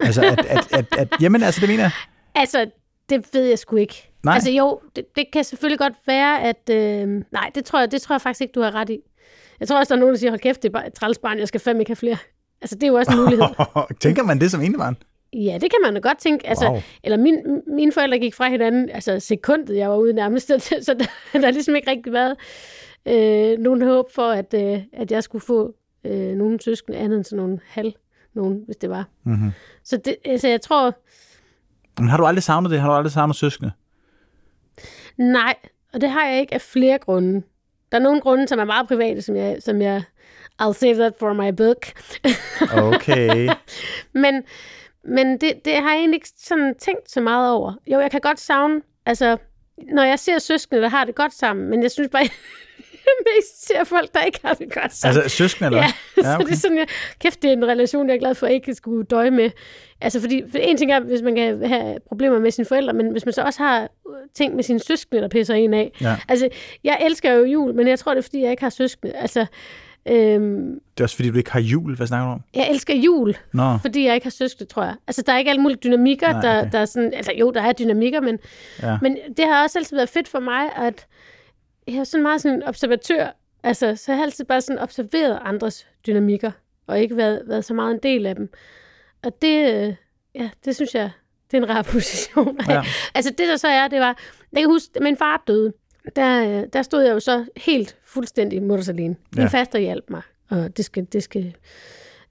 [0.00, 1.92] Altså, at, at, at, at, jamen, altså, det mener jeg.
[2.34, 2.70] Altså,
[3.08, 4.12] det ved jeg sgu ikke.
[4.24, 4.34] Nej.
[4.34, 6.70] Altså jo, det, det kan selvfølgelig godt være, at...
[6.70, 8.98] Øh, nej, det tror, jeg, det tror jeg faktisk ikke, du har ret i.
[9.60, 11.38] Jeg tror også, der er nogen, der siger, hold kæft, det er bare et trælsbarn,
[11.38, 12.16] jeg skal fandme ikke have flere.
[12.62, 13.46] Altså, det er jo også en mulighed.
[14.00, 14.96] Tænker man det som enebarn?
[15.32, 16.48] Ja, det kan man da godt tænke.
[16.48, 16.80] Altså, Wow.
[17.04, 20.46] Eller min, mine forældre gik fra hinanden, altså sekundet, jeg var ude nærmest,
[20.86, 22.36] så, der, der har ligesom ikke rigtig været
[23.06, 27.24] øh, nogen håb for, at, øh, at jeg skulle få øh, nogen søskende andet end
[27.24, 27.92] sådan nogle halv
[28.34, 29.08] nogen, hvis det var.
[29.24, 29.50] Mm-hmm.
[29.84, 30.94] Så det, altså, jeg tror,
[31.98, 32.80] Men har du aldrig savnet det?
[32.80, 33.70] Har du aldrig savnet søskende?
[35.16, 35.54] nej,
[35.92, 37.42] og det har jeg ikke af flere grunde.
[37.92, 40.02] Der er nogle grunde, som er meget private, som jeg, som jeg
[40.62, 41.86] I'll save that for my book.
[42.72, 43.48] Okay.
[44.22, 44.42] Men,
[45.04, 47.72] men det, det har jeg egentlig ikke sådan tænkt så meget over.
[47.86, 49.36] Jo, jeg kan godt savne, altså,
[49.92, 52.22] når jeg ser søskende, der har det godt sammen, men jeg synes bare,
[53.06, 55.22] jeg mest ser folk, der ikke har det godt sammen.
[55.22, 56.24] altså, søskende, eller Ja, hvad?
[56.40, 56.86] så det er sådan, jeg,
[57.18, 59.50] kæft, det er en relation, jeg er glad for, at jeg ikke skulle døje med.
[60.00, 63.10] Altså, fordi for en ting er, hvis man kan have problemer med sine forældre, men
[63.10, 63.88] hvis man så også har øh,
[64.34, 65.92] ting med sine søskende, der pisser en af.
[66.00, 66.16] Ja.
[66.28, 66.48] Altså,
[66.84, 69.12] jeg elsker jo jul, men jeg tror, det er, fordi jeg ikke har søskende.
[69.12, 69.46] Altså,
[70.08, 71.96] øhm, Det er også fordi, du ikke har jul.
[71.96, 72.40] Hvad snakker du om?
[72.54, 74.94] jeg elsker jul, Nå, fordi jeg ikke har søskende, tror jeg.
[75.06, 76.72] Altså, der er ikke alle mulige dynamikker, Nej, der, okay.
[76.72, 77.14] der er sådan...
[77.14, 78.38] Altså, jo, der er dynamikker, men,
[78.82, 78.98] ja.
[79.02, 81.06] men det har også altid været fedt for mig, at
[81.88, 83.26] jeg er sådan meget sådan en observatør.
[83.62, 86.50] Altså, så jeg har altid bare sådan observeret andres dynamikker,
[86.86, 88.48] og ikke været, været så meget en del af dem.
[89.22, 89.94] Og det, øh,
[90.34, 91.10] ja, det synes jeg,
[91.50, 92.58] det er en rar position.
[92.68, 92.82] Ja.
[93.14, 94.18] Altså, det der så er, det var...
[94.52, 95.72] Jeg kan huske, min far døde,
[96.16, 99.16] der, øh, der stod jeg jo så helt fuldstændig mutters alene.
[99.36, 99.48] Min Ja.
[99.48, 101.56] faster hjalp mig, og det skal, det skal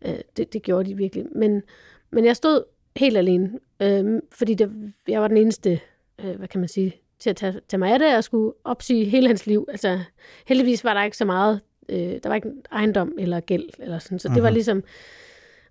[0.06, 1.26] øh, det, det gjorde de virkelig.
[1.36, 1.64] Men,
[2.12, 2.64] men jeg stod
[2.96, 4.72] helt alene, øh, fordi det,
[5.08, 5.80] jeg var den eneste,
[6.24, 9.06] øh, hvad kan man sige, til at tage, tage mig af det og skulle opsige
[9.06, 9.66] hele hans liv.
[9.72, 10.00] Altså,
[10.48, 14.20] heldigvis var der ikke så meget, øh, der var ikke ejendom eller gæld, eller sådan,
[14.20, 14.54] så det var Mhm.
[14.54, 14.84] ligesom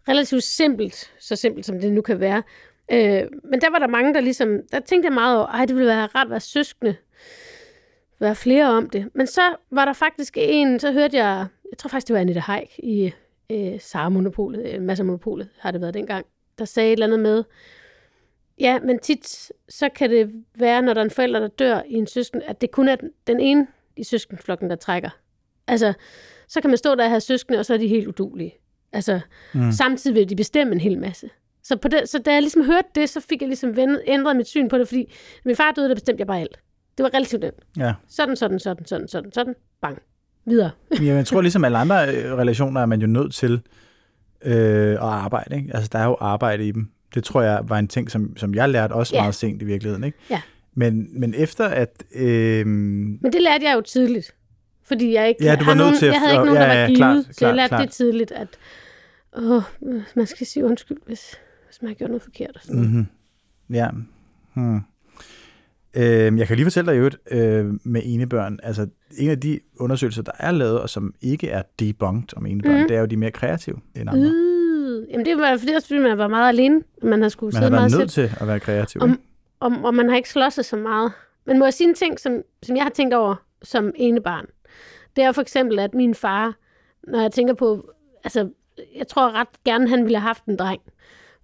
[0.08, 2.42] relativt simpelt, så simpelt som det nu kan være.
[2.92, 5.76] Øh, men der var der mange, der ligesom, der tænkte jeg meget over, ej, det
[5.76, 6.94] ville være rart at være søskende,
[8.20, 9.08] være flere om det.
[9.14, 12.40] Men så var der faktisk en, så hørte jeg, jeg tror faktisk, det var Anita
[12.40, 13.12] Haik i
[13.50, 16.26] øh, Sara-monopolet, øh, Masser-monopolet har det været dengang,
[16.58, 17.44] der sagde et eller andet med,
[18.60, 21.94] ja, men tit, så kan det være, når der er en forælder, der dør i
[21.94, 25.10] en søsken, at det kun er den- den ene i søskenflokken, der trækker.
[25.66, 25.92] Altså,
[26.48, 28.54] så kan man stå der og have søskende, og så er de helt udulige.
[28.92, 29.20] Altså,
[29.54, 29.72] mm.
[29.72, 31.30] samtidig vil de bestemme en hel masse.
[31.62, 34.36] Så, på det, så da jeg ligesom hørte det, så fik jeg ligesom vendet, ændret
[34.36, 35.12] mit syn på det, fordi
[35.44, 36.58] min far døde, der bestemte jeg bare alt.
[36.98, 37.56] Det var relativt nemt.
[37.76, 37.94] Ja.
[38.08, 39.98] Sådan, sådan, sådan, sådan, sådan, sådan, bang.
[40.46, 40.70] Videre.
[40.90, 43.60] Men jeg tror, ligesom alle andre øh, relationer, er man jo nødt til
[44.44, 45.56] øh, at arbejde.
[45.56, 45.70] Ikke?
[45.74, 46.90] Altså, der er jo arbejde i dem.
[47.14, 49.22] Det tror jeg var en ting, som, som jeg lærte også Ja.
[49.22, 50.04] meget sent i virkeligheden.
[50.04, 50.18] Ikke?
[50.30, 50.40] Ja.
[50.74, 52.04] Men, men efter at...
[52.14, 54.34] Øh, Men det lærte jeg jo tidligt.
[54.84, 56.72] Fordi jeg ikke Ja, du var nødt til at- jeg havde ikke nogen, ja, der
[56.74, 57.82] ja, var givet, klart, så jeg lærte klart.
[57.82, 58.48] det tidligt, at
[59.36, 59.62] åh,
[60.16, 61.34] man skal sige undskyld, hvis,
[61.66, 62.50] hvis man har gjort noget forkert.
[62.56, 62.80] Og sådan.
[62.80, 63.06] Mm-hmm.
[63.70, 63.88] Ja.
[64.54, 64.80] Hmm.
[65.96, 68.86] Øh, jeg kan lige fortælle dig i øvrigt øh, med enebørn, altså
[69.18, 72.88] en af de undersøgelser, der er lavet, og som ikke er debunked om enebørn, mm.
[72.88, 74.30] det er jo de er mere kreative end andre.
[74.30, 74.50] Mm.
[75.00, 76.82] Øh, jamen det var fordi, også fordi man var meget alene.
[77.02, 79.02] Man har skulle Man sidde meget nødt til at være kreativ.
[79.02, 79.22] Om- ikke?
[79.60, 81.12] Og, man har ikke slåsset så meget.
[81.46, 84.46] Men må jeg sige en ting, som, som jeg har tænkt over som ene barn?
[85.16, 86.54] Det er for eksempel, at min far,
[87.08, 87.90] når jeg tænker på,
[88.24, 88.48] altså,
[88.96, 90.80] jeg tror ret gerne, han ville have haft en dreng.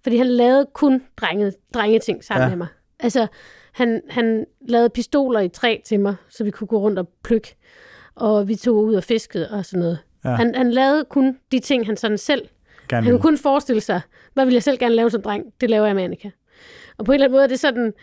[0.03, 2.49] Fordi han lavede kun drenge, drengeting sammen ja.
[2.49, 2.67] med mig.
[2.99, 3.27] Altså,
[3.77, 7.55] han, han lavede pistoler i træ til mig, så vi kunne gå rundt og plukke.
[8.15, 9.97] Og vi tog ud og fiskede og sådan noget.
[10.25, 10.29] Ja.
[10.29, 12.47] Han, han lavede kun de ting, han sådan selv
[12.89, 14.01] Gerne han kunne kun forestille sig,
[14.33, 15.43] hvad vil jeg selv gerne lave som dreng?
[15.61, 16.29] Det laver jeg med Annika.
[16.97, 17.93] Og på en eller anden måde er det sådan,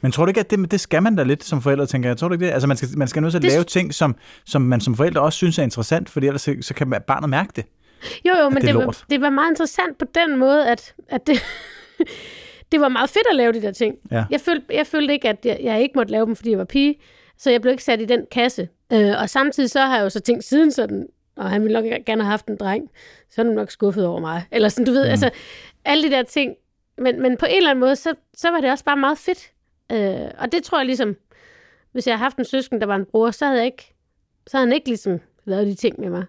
[0.00, 2.16] Men tror du ikke, at det, det skal man da lidt som forældre, tænker jeg?
[2.16, 2.52] Tror du ikke det?
[2.52, 4.16] Altså man skal, man skal nødt til at Det- lave ting, som,
[4.46, 7.52] som man som forældre også synes er interessant, fordi ellers så, så kan barnet mærke
[7.56, 7.64] det.
[8.24, 11.26] jo jo, men det det, var, det var meget interessant på den måde, at, at
[11.26, 11.38] det,
[12.72, 13.96] det var meget fedt at lave de der ting.
[14.10, 14.24] Ja.
[14.30, 16.64] Jeg, følte, jeg følte ikke, at jeg, jeg ikke måtte lave dem, fordi jeg var
[16.64, 17.00] pige,
[17.38, 18.68] så jeg blev ikke sat i den kasse.
[18.92, 21.06] Øh, og samtidig så har jeg jo så tænkt siden sådan,
[21.36, 22.90] og han ville nok gerne have haft en dreng,
[23.30, 24.42] så er han nok skuffet over mig.
[24.50, 25.10] Eller sådan, du ved, mm.
[25.10, 25.30] altså
[25.84, 26.54] alle de der ting.
[26.98, 29.52] Men, men på en eller anden måde, så, så var det også bare meget fedt.
[29.92, 31.16] Øh, og det tror jeg ligesom,
[31.92, 33.94] hvis jeg havde haft en søsken, der var en bror, så havde jeg ikke,
[34.46, 36.24] så havde han ikke ligesom lavet de ting med mig.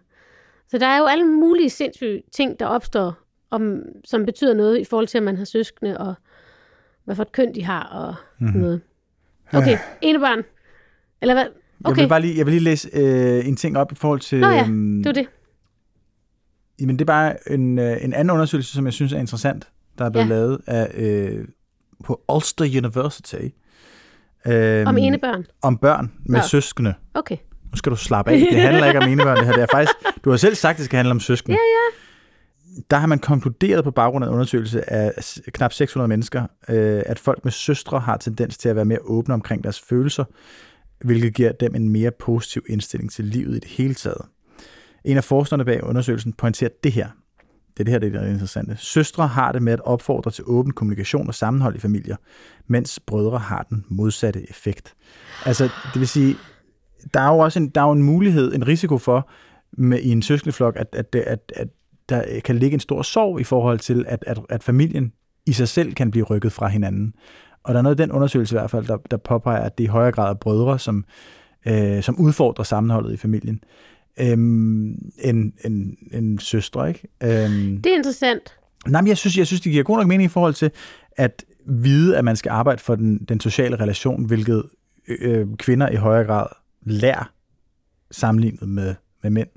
[0.67, 3.13] Så der er jo alle mulige sindssyge ting, der opstår,
[3.49, 6.13] om, som betyder noget i forhold til, at man har søskende, og
[7.05, 8.59] hvad for et køn de har, og mm-hmm.
[8.61, 8.81] noget.
[9.53, 10.41] Okay, ene barn.
[11.21, 11.43] Eller hvad?
[11.43, 14.19] Jeg Okay, vil bare lige, jeg vil lige læse øh, en ting op i forhold
[14.19, 14.39] til...
[14.39, 15.27] Nå ja, øhm, det var det.
[16.79, 20.05] Jamen, det er bare en, øh, en anden undersøgelse, som jeg synes er interessant, der
[20.05, 20.33] er blevet Ja.
[20.33, 21.45] lavet af, øh,
[22.03, 23.35] på Ulster University.
[24.45, 25.45] Øh, Om ene børn.
[25.61, 26.43] Om børn med Nå.
[26.47, 26.93] søskende.
[27.13, 27.37] Okay.
[27.71, 28.37] Nu skal du slappe af.
[28.51, 29.53] Det handler ikke om enebørn, det her.
[29.53, 29.93] Det er faktisk,
[30.25, 31.57] du har selv sagt, at det skal handle om søskende.
[31.57, 31.97] Ja, ja.
[32.91, 35.11] Der har man konkluderet på baggrund af en undersøgelse af
[35.53, 39.33] knap 600 mennesker, øh, at folk med søstre har tendens til at være mere åbne
[39.33, 40.23] omkring deres følelser,
[41.05, 44.25] hvilket giver dem en mere positiv indstilling til livet i det hele taget.
[45.05, 47.09] En af forskerne bag undersøgelsen pointerer det her.
[47.77, 48.75] Det er det her, det er det interessante.
[48.77, 52.15] Søstre har det med at opfordre til åben kommunikation og sammenhold i familier,
[52.67, 54.93] mens brødre har den modsatte effekt.
[55.45, 56.35] Altså, det vil sige,
[57.13, 59.29] der er jo også en, der er jo en mulighed, en risiko for
[59.71, 61.67] med, i en søskendeflok, at, at, at, at
[62.11, 65.13] der kan ligge en stor sorg i forhold til, at, at, at familien
[65.45, 67.13] i sig selv kan blive rykket fra hinanden.
[67.63, 69.83] Og der er noget i den undersøgelse i hvert fald, der, der påpeger, at det
[69.83, 71.05] i højere grad er brødre, som,
[71.67, 73.63] øh, som udfordrer sammenholdet i familien,
[74.19, 76.87] øhm, end, end, end søstre.
[76.87, 77.07] Ikke?
[77.23, 78.57] Øhm, Det er interessant.
[78.87, 80.71] Nej, men jeg synes, jeg synes, det giver god nok mening i forhold til
[81.17, 84.63] at vide, at man skal arbejde for den, den sociale relation, hvilket
[85.07, 86.47] øh, kvinder i højere grad
[86.85, 87.31] lærer
[88.11, 89.47] sammenlignet med, med mænd.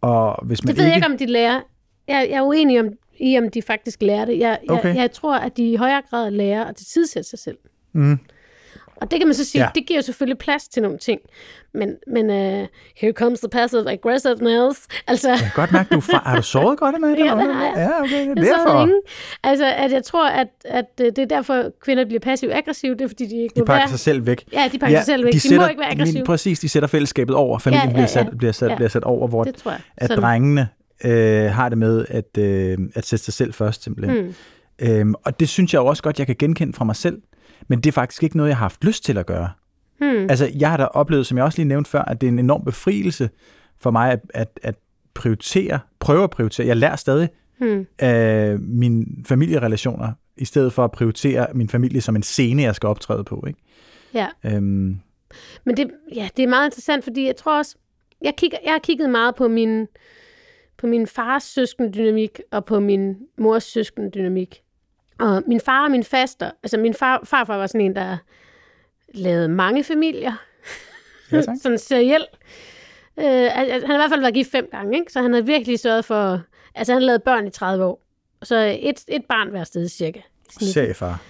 [0.00, 1.60] Og hvis man Det ved jeg ikke, om de lærer.
[2.08, 2.88] Jeg, jeg er uenig om,
[3.20, 4.38] i, om de faktisk lærer det.
[4.38, 4.94] Jeg, jeg, Okay.
[4.96, 7.56] jeg tror, at de i højere grad lærer at tilsidesætte sig selv.
[7.92, 8.18] Mm.
[9.00, 9.64] Og det kan man så sige, Ja.
[9.64, 9.70] ja.
[9.80, 11.20] det giver selvfølgelig plads til nogle ting.
[11.74, 14.86] Men, men uh, here comes the passive aggressiveness.
[15.06, 16.22] Altså, Jeg kan godt mærke, du far.
[16.26, 17.18] Har du sovet godt i nat?
[17.18, 17.72] Ja, det har jeg.
[17.76, 18.78] Ja, okay, det er jeg derfor.
[18.80, 18.94] længe.
[19.44, 22.92] Altså, at jeg tror, at, at øh, det er derfor, kvinder bliver passiv-aggressive.
[22.94, 23.88] Det er, fordi de ikke De må pakker være...
[23.88, 24.44] sig selv væk.
[24.52, 25.32] Ja, de pakker sig selv væk.
[25.32, 26.24] De, sætter, må ikke være aggressive.
[26.24, 27.58] Præcis, de sætter fællesskabet over.
[27.58, 28.30] Familien Ja, ja, bliver, sat, ja.
[28.38, 28.76] bliver, sat, Ja.
[28.76, 29.62] bliver sat over, hvor Det
[29.96, 30.68] at drengene
[31.04, 34.24] øh, har det med at, øh, at sætte sig selv først, simpelthen.
[34.26, 34.34] Mm.
[34.82, 37.18] Øhm, og det synes jeg jo også godt, jeg kan genkende fra mig selv.
[37.68, 39.50] Men det er faktisk ikke noget, jeg har haft lyst til at gøre.
[39.98, 40.26] Hmm.
[40.30, 42.38] Altså, jeg har da oplevet, som jeg også lige nævnte før, at det er en
[42.38, 43.30] enorm befrielse
[43.80, 44.74] for mig at, at, at
[45.14, 46.66] prioritere, prøve at prioritere.
[46.66, 47.86] Jeg lærer stadig Hmm.
[48.02, 52.86] øh, mine familierelationer, i stedet for at prioritere min familie som en scene, jeg skal
[52.86, 53.44] optræde på.
[53.46, 53.60] Ikke?
[54.14, 54.28] Ja.
[54.44, 55.00] Øhm,
[55.64, 57.76] Men det, ja, det er meget interessant, fordi jeg tror også,
[58.22, 59.86] jeg, kigger, jeg har kigget meget på min,
[60.78, 64.62] på min fars søskendynamik og på min mors søskendynamik.
[65.18, 68.16] Og min far og min faster, altså min far, farfar var sådan en, der
[69.14, 70.32] lavede mange familier.
[71.32, 71.56] Ja, tak.
[71.62, 72.26] sådan seriel.
[73.18, 73.24] Øh,
[73.60, 75.12] al- al- han har i hvert fald været gift fem gange, ikke?
[75.12, 76.40] så han havde virkelig sørget for...
[76.74, 78.02] Altså han lavede børn i 30 år.
[78.42, 80.20] Så et, et barn hver sted cirka.
[80.50, 81.22] Seriefar.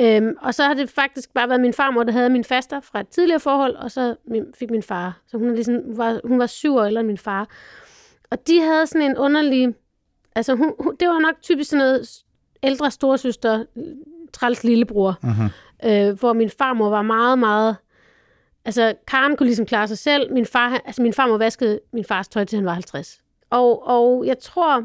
[0.00, 3.00] Øhm, og så har det faktisk bare været min farmor, der havde min faster fra
[3.00, 5.20] et tidligere forhold, og så min, fik min far.
[5.26, 7.48] Så hun, er ligesom, var, hun var syv år ældre end min far.
[8.30, 9.74] Og de havde sådan en underlig...
[10.36, 12.08] Altså, hun, hun, det var nok typisk sådan noget
[12.64, 13.64] ældre storsøster,
[14.32, 15.48] træls lillebror, Mm-hmm.
[15.90, 17.76] øh, hvor min farmor var meget, meget...
[18.64, 20.32] Altså, Karen kunne ligesom klare sig selv.
[20.32, 23.20] Min far, altså, min farmor vaskede min fars tøj, til han var 50.
[23.50, 24.82] Og, og jeg tror,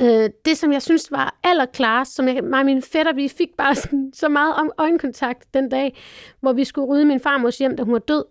[0.00, 3.48] øh, det som jeg synes var allerklarest, som jeg, mig og mine fætter, vi fik
[3.58, 5.96] bare sådan, så meget om øjenkontakt den dag,
[6.40, 8.24] hvor vi skulle rydde min farmors hjem, da hun var død.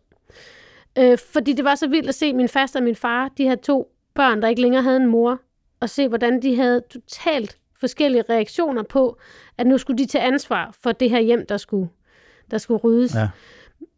[0.98, 3.56] Øh, fordi det var så vildt at se min faster og min far, de her
[3.56, 5.40] to børn, der ikke længere havde en mor,
[5.80, 9.18] og se, hvordan de havde totalt forskellige reaktioner på,
[9.58, 11.90] at nu skulle de tage ansvar for det her hjem, der skulle,
[12.52, 13.16] der skulle ryddes.
[13.16, 13.30] Ja.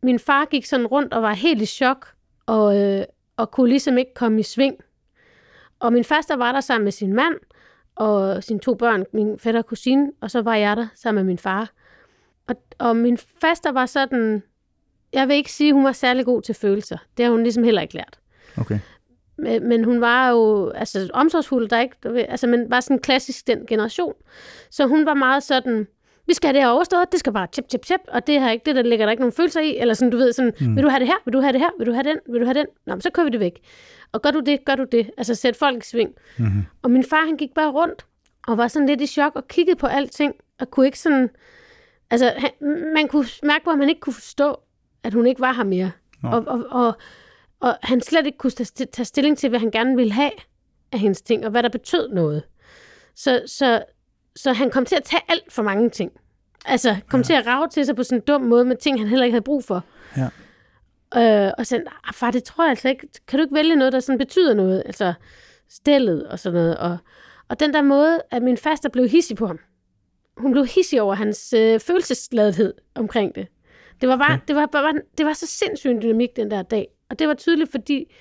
[0.04, 2.08] Min far gik sådan rundt og var helt i chok,
[2.46, 3.04] og, øh,
[3.38, 4.76] og kunne ligesom ikke komme i sving.
[5.80, 7.36] Og min faster var der sammen med sin mand,
[7.96, 11.32] og sine to børn, min fætter og kusine, og så var jeg der sammen med
[11.32, 11.72] min far.
[12.48, 14.44] Og, og min faster var sådan,
[15.14, 16.98] jeg vil ikke sige, at hun var særlig god til følelser.
[17.18, 18.20] Det har hun ligesom heller ikke lært.
[18.58, 18.80] Okay.
[19.38, 23.66] Men, men hun var jo altså, omsorgsfuld, der ikke, altså, men var sådan klassisk den
[23.66, 24.14] generation.
[24.72, 25.88] Så hun var meget sådan,
[26.28, 28.52] vi skal have det her overstået, det skal bare tjep, tjep, tjep, og det her
[28.52, 30.76] ikke, det der ligger der ikke nogen følelser i, eller sådan, du ved, sådan, mm.
[30.76, 32.42] vil du have det her, vil du have det her, vil du have den, vil
[32.42, 33.60] du have den, nå, men så kører vi det væk.
[34.12, 36.10] Og gør du det, gør du det, altså sæt folk i sving.
[36.38, 36.64] Mm-hmm.
[36.84, 38.06] Og min far, han gik bare rundt,
[38.48, 41.30] og var sådan lidt i chok, og kiggede på alting, og kunne ikke sådan,
[42.12, 42.52] altså, han,
[42.94, 44.60] man kunne mærke at man ikke kunne forstå,
[45.04, 45.92] at hun ikke var her mere.
[46.24, 46.30] Nå.
[46.30, 46.94] Og, og, og,
[47.66, 50.32] og han slet ikke kunne tage, stilling til, hvad han gerne ville have
[50.92, 52.44] af hendes ting, og hvad der betød noget.
[53.16, 53.84] Så, så,
[54.36, 56.12] så han kom til at tage alt for mange ting.
[56.66, 57.24] Altså, kom ja.
[57.24, 59.34] til at rave til sig på sådan en dum måde med ting, han heller ikke
[59.34, 59.84] havde brug for.
[60.18, 60.30] Ja.
[61.48, 63.08] Øh, og så, ah, far, det tror jeg altså ikke.
[63.28, 64.84] Kan du ikke vælge noget, der sådan betyder noget?
[64.86, 65.14] Altså,
[65.70, 66.78] stillet og sådan noget.
[66.78, 66.98] Og,
[67.50, 69.60] og den der måde, at min faster blev hissig på ham.
[70.38, 73.48] Hun blev hissig over hans øh, følelsesladethed omkring det.
[74.02, 74.44] Det var, bare, Okay.
[74.48, 76.88] det, var bare, det var så sindssygt dynamik den der dag.
[77.10, 78.14] Og det var tydeligt, fordi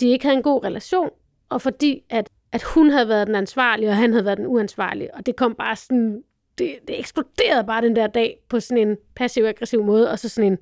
[0.00, 1.10] de ikke havde en god relation,
[1.48, 5.14] og fordi at, at hun havde været den ansvarlige, og han havde været den uansvarlige.
[5.14, 6.22] Og det kom bare sådan,
[6.58, 10.52] det, det eksploderede bare den der dag på sådan en passiv-aggressiv måde, og så sådan
[10.52, 10.58] en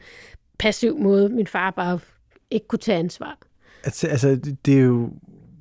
[0.58, 1.98] passiv måde, min far bare
[2.50, 3.38] ikke kunne tage ansvar.
[3.84, 5.10] Altså, altså, det- er jo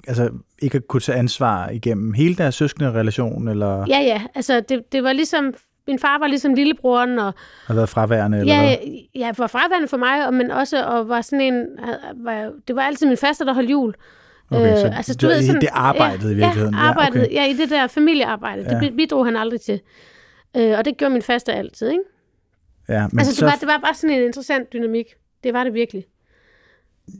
[0.07, 0.29] altså,
[0.61, 4.91] ikke at kunne tage ansvar igennem hele deres søskende relation, eller Ja, ja, altså det,
[4.91, 5.53] det var ligesom,
[5.87, 7.33] min far var ligesom lillebroren, og
[7.67, 8.69] har været fraværende, eller ja, hvad?
[9.15, 11.65] ja, ja, var fraværende for mig, og, men også, og var sådan en,
[12.23, 13.93] var, det var altid min faster, der holdt jul.
[14.51, 16.73] Okay, så altså, det- det arbejdede i virkeligheden.
[16.73, 17.33] Ja, Ja, arbejdet, okay.
[17.33, 18.61] ja, i det der familiearbejde.
[18.63, 18.69] Ja.
[18.69, 19.79] Det bi- bidrog han aldrig til.
[20.57, 22.03] Øh, og det gjorde min faster altid, ikke?
[22.89, 25.05] Ja, men altså, så, det var, det var bare sådan en interessant dynamik.
[25.43, 26.05] Det var det virkelig.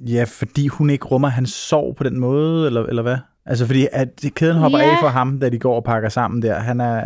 [0.08, 3.17] ja, fordi hun ikke rummer hans sorg på den måde, eller, eller hvad?
[3.45, 4.91] Altså, fordi at kæden hopper Ja.
[4.91, 6.60] af for ham, da de går og pakker sammen der.
[6.60, 7.06] Han er,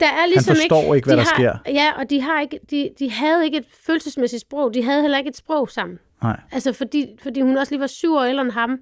[0.00, 2.90] Der er ligesom forstår ikke, hvad de der har, Ja, og de, har ikke, de,
[2.98, 4.74] de havde ikke et følelsesmæssigt sprog.
[4.74, 5.98] De havde heller ikke et sprog sammen.
[6.22, 8.78] nej, Altså, fordi, fordi hun også lige var syv år ældre end ham,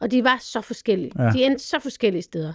[0.00, 1.12] og de var så forskellige.
[1.18, 1.30] Ja.
[1.30, 2.52] De endte så forskellige steder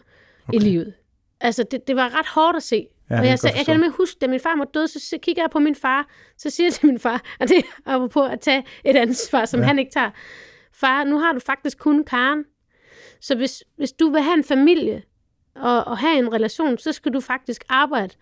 [0.48, 0.58] okay.
[0.58, 0.94] i livet.
[1.42, 2.88] Altså, det, det var ret hårdt at se.
[3.10, 5.18] Ja, og jeg, godt jeg kan nemlig huske, da min far var død, så så
[5.22, 8.24] kigger jeg på min far, så siger jeg til min far, at det er på
[8.26, 9.66] at tage et ansvar, som ja.
[9.66, 10.12] han ikke tager.
[10.74, 12.44] Far, nu har du faktisk kun Karen.
[13.22, 15.04] Så hvis, hvis du vil have en familie
[15.56, 18.14] og, og have en relation, så skal du faktisk arbejde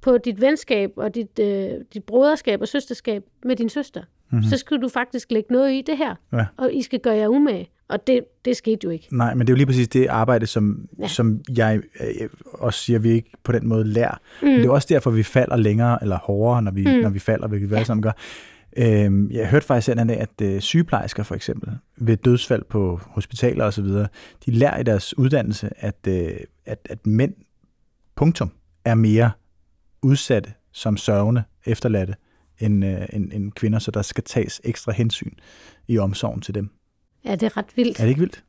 [0.00, 4.02] på dit venskab og dit, øh, dit broderskab og søsterskab med din søster.
[4.30, 4.42] Mm-hmm.
[4.48, 6.46] Så skal du faktisk lægge noget i det her, Ja.
[6.56, 7.70] og I skal gøre jer umage.
[7.88, 9.06] Og det, det skete jo ikke.
[9.12, 11.02] nej, men det er jo lige præcis det arbejde, som, ja.
[11.02, 11.08] Ja.
[11.08, 14.14] som jeg øh, også siger, vi ikke på den måde lærer.
[14.42, 14.48] Mm.
[14.48, 16.90] Men det er også derfor, vi falder længere eller hårdere, når vi, mm.
[17.02, 18.12] når vi falder, hvilket vi alle sammen gør.
[18.76, 23.64] Øhm, jeg hørte faktisk den dag, at øh, sygeplejersker for eksempel, ved dødsfald på hospitaler
[23.64, 23.84] osv.,
[24.46, 27.34] de lærer i deres uddannelse, at, øh, at, at mænd,
[28.16, 28.50] punktum,
[28.84, 29.30] er mere
[30.02, 32.14] udsatte som sørgende efterladte
[32.58, 35.32] end, øh, end, end kvinder, så der skal tages ekstra hensyn
[35.88, 36.70] i omsorgen til dem.
[37.24, 38.00] Ja, det er ret vildt.
[38.00, 38.44] Er det ikke vildt?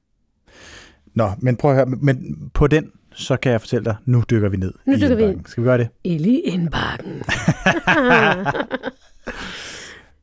[1.13, 4.49] Nå, men prøv at høre, men på den, så kan jeg fortælle dig, nu dykker
[4.49, 4.73] vi ned.
[4.85, 5.45] Nu i dykker vi indbakken.
[5.45, 5.89] Skal vi gøre det?
[6.03, 7.11] Eli indbakken.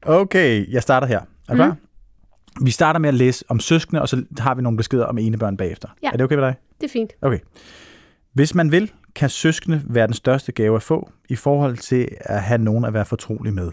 [0.02, 1.18] Okay, jeg starter her.
[1.18, 1.76] Er du klar?
[2.62, 5.56] Vi starter med at læse om søskende, og så har vi nogle beskeder om enebørn
[5.56, 5.88] bagefter.
[6.02, 6.08] Ja.
[6.08, 6.54] Er det okay med dig?
[6.80, 7.12] Det er fint.
[7.22, 7.38] Okay.
[8.32, 12.42] Hvis man vil, kan søskende være den største gave at få i forhold til at
[12.42, 13.70] have nogen at være fortrolig med.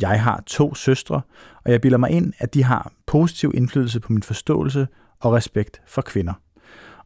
[0.00, 1.20] Jeg har to søstre,
[1.64, 4.88] og jeg bilder mig ind, at de har positiv indflydelse på min forståelse
[5.20, 6.32] og respekt for kvinder.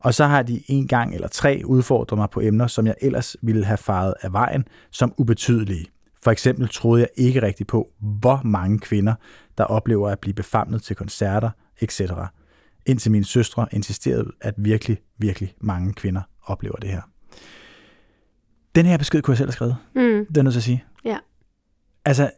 [0.00, 3.36] Og så har de en gang eller tre udfordret mig på emner, som jeg ellers
[3.42, 5.86] ville have faret af vejen, som ubetydelige.
[6.24, 9.14] For eksempel troede jeg ikke rigtigt på, hvor mange kvinder,
[9.58, 12.00] der oplever at blive befamlet til koncerter, etc.
[12.86, 17.00] Indtil mine søstre insisterede, at virkelig, virkelig mange kvinder oplever det her.
[18.74, 19.76] Den her besked kunne jeg selv have skrevet.
[19.94, 20.26] Mm.
[20.26, 20.84] Det er nødt til at sige.
[21.04, 21.18] Ja.
[22.04, 22.30] Altså,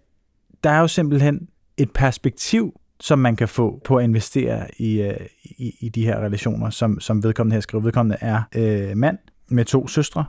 [0.64, 5.26] der er jo simpelthen et perspektiv, som man kan få på at investere i, øh,
[5.44, 7.84] i, i de her relationer, som, som vedkommende her skriver.
[7.84, 9.18] Vedkommende er øh, mand
[9.48, 10.24] med to søstre,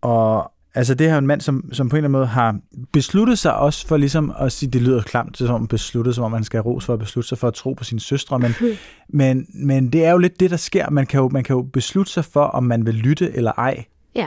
[0.00, 2.58] og altså det her er en mand, som, som på en eller anden måde har
[2.92, 6.44] besluttet sig også for ligesom at sige, det lyder klamt, som besluttet, som om man
[6.44, 8.54] skal have ros for at beslutte sig for at tro på sine søstre, men,
[9.08, 10.90] men, men det er jo lidt det, der sker.
[10.90, 13.84] Man kan, jo, man kan jo beslutte sig for, om man vil lytte eller ej.
[14.14, 14.26] Ja.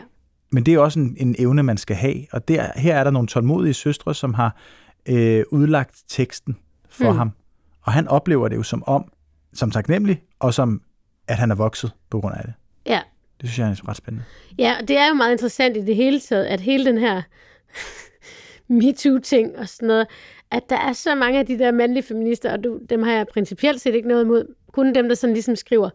[0.52, 2.26] Men det er også en, en evne, man skal have.
[2.32, 4.56] Og der, her er der nogle tålmodige søstre, som har
[5.10, 6.58] øh, udlagt teksten
[6.90, 7.18] for mm.
[7.18, 7.32] ham.
[7.82, 9.12] Og han oplever det jo som om,
[9.54, 10.82] som taknemmelig, og som
[11.28, 12.54] at han er vokset på grund af det.
[12.86, 13.00] Ja.
[13.42, 14.26] Det synes jeg er ret spændende.
[14.58, 17.22] Ja, og det er jo meget interessant i det hele taget, at hele den her
[18.68, 20.08] MeToo-ting og sådan noget,
[20.52, 23.28] at der er så mange af de der mandlige feminister, og du, dem har jeg
[23.28, 25.90] principielt set ikke noget imod, kun dem, der sådan ligesom skriver,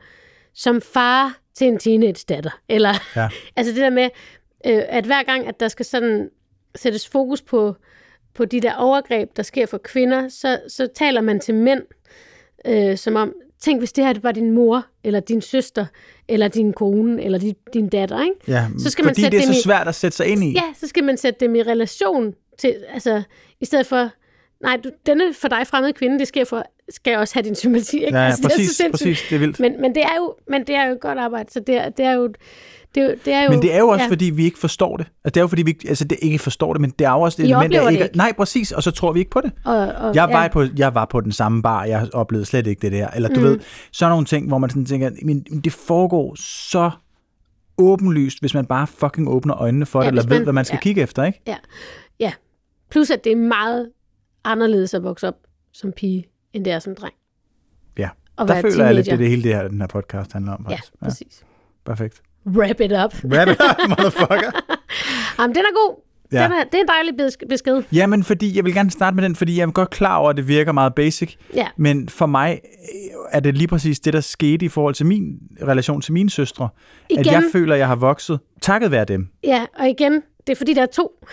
[0.54, 2.60] som far til en teenage-datter.
[2.68, 3.28] Eller, Ja.
[3.56, 4.08] altså det der med,
[4.66, 6.30] øh, at hver gang, at der skal sådan
[6.74, 7.74] sættes fokus på,
[8.34, 11.82] på de der overgreb, der sker for kvinder, så, så taler man til mænd,
[12.66, 13.32] øh, som om,
[13.64, 15.86] tænk hvis det her var din mor, eller din søster,
[16.28, 18.36] eller din kone, eller din, din datter, ikke?
[18.48, 20.44] Ja, Så skal man fordi sætte det er så i- svært at sætte sig ind
[20.44, 20.52] i.
[20.52, 23.22] Ja, så skal man sætte dem i relation til, altså,
[23.60, 24.10] i stedet for,
[24.62, 27.96] nej, du, denne for dig fremmede kvinde, det sker for, skal også have din sympati,
[28.04, 28.16] ikke?
[28.16, 29.60] Ja, ja altså, det er så præcis, præcis, det er vildt.
[29.60, 31.88] Men, men, det er jo, men det er jo et godt arbejde, så det er,
[31.88, 32.28] det er jo,
[32.94, 34.06] det det er jo, Men det er jo også, ja.
[34.06, 34.10] ja.
[34.12, 35.06] fordi vi ikke forstår det.
[35.06, 37.10] Altså, det er jo, fordi vi ikke, altså, det ikke forstår det, men det er
[37.10, 38.16] jo også et I element af det ikke, ikke.
[38.16, 39.52] Nej, præcis, og så tror vi ikke på det.
[39.64, 40.48] Og, og, Jeg var, ja.
[40.48, 43.08] på, jeg var på den samme bar, jeg oplevede slet ikke det der.
[43.08, 43.46] Eller du mm.
[43.46, 43.60] ved,
[43.92, 46.90] sådan nogle ting, hvor man sådan tænker, men det foregår så
[47.78, 50.52] åbenlyst, hvis man bare fucking åbner øjnene for Ja, det, eller hvis ved, man- hvad
[50.52, 50.80] man skal ja.
[50.80, 51.40] kigge efter, ikke?
[51.46, 51.56] Ja.
[52.20, 52.32] ja.
[52.90, 53.90] Plus, at det er meget
[54.44, 55.34] anderledes at vokse op
[55.72, 57.14] som pige, end det er som dreng.
[57.98, 58.08] Ja.
[58.36, 59.16] Og Der føler jeg lidt, det er teenager.
[59.16, 60.66] det hele det her, den her podcast handler om.
[60.70, 60.92] Ja, Faktisk.
[61.02, 61.44] præcis.
[61.86, 62.22] perfekt.
[62.46, 63.14] Wrap it up.
[63.24, 64.50] Wrap it up, motherfucker.
[65.38, 66.00] Jamen, den er god.
[66.32, 66.42] Ja.
[66.44, 67.82] Den er, det er en dejlig besk- besked.
[67.92, 70.36] Jamen, fordi jeg vil gerne starte med den, fordi jeg er godt klar over, at
[70.36, 71.34] det virker meget basic.
[71.54, 71.66] Ja.
[71.76, 75.38] Men for mig øh, er det lige præcis det, der skete i forhold til min
[75.62, 76.68] relation til mine søstre.
[77.10, 77.20] Igen.
[77.20, 79.28] At jeg føler, at jeg har vokset takket være dem.
[79.44, 80.12] Ja, og igen,
[80.46, 81.24] det er fordi, der er to.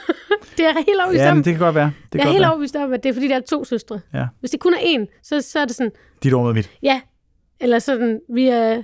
[0.56, 1.42] det er helt overbevist Ja, om.
[1.42, 1.92] det kan godt være.
[2.12, 2.50] Det jeg er godt helt være.
[2.50, 4.00] overbevist om, at det er fordi, der er to søstre.
[4.14, 4.26] Ja.
[4.40, 6.70] Hvis det kun er én, så, så er det sådan, Dit ord mod mit.
[6.82, 7.00] ja,
[7.60, 8.82] eller sådan, vi er...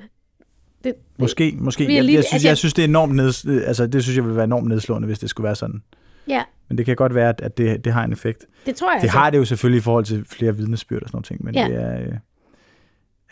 [0.84, 1.94] Det, Måske, måske.
[1.94, 4.24] Jeg, lige- jeg, synes, altså, jeg synes, det er enormt neds, altså, det synes jeg
[4.26, 5.82] vil være enormt nedslående, hvis det skulle være sådan.
[6.28, 8.46] ja, Men det kan godt være, at- det, det har en effekt.
[8.66, 9.00] det tror jeg.
[9.00, 9.18] Det altså.
[9.18, 11.64] har det jo selvfølgelig i forhold til flere vidnesbyrd og sådan nogle ting, men Ja.
[11.68, 12.00] det er...
[12.00, 12.12] Øh,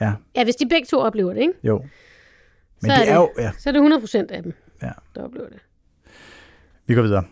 [0.01, 1.53] ja, Ja, hvis de begge to oplever det, ikke?
[1.65, 1.79] jo.
[2.83, 3.31] Men Så det er er jo...
[3.39, 4.91] Ja, Så er det 100 procent af dem, Ja.
[5.15, 5.59] der oplever det.
[6.87, 7.25] vi går videre.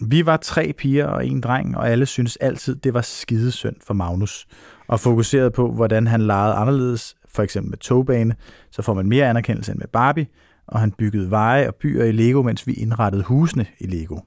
[0.00, 3.94] Vi var tre piger og en dreng, og alle syntes altid, det var skidesynd for
[3.94, 4.46] Magnus.
[4.86, 8.34] Og fokuserede på, hvordan han legede anderledes, for eksempel med togbane,
[8.70, 10.26] så får man mere anerkendelse end med Barbie,
[10.66, 14.18] og han byggede veje og byer i Lego, mens vi indrettede husene i Lego.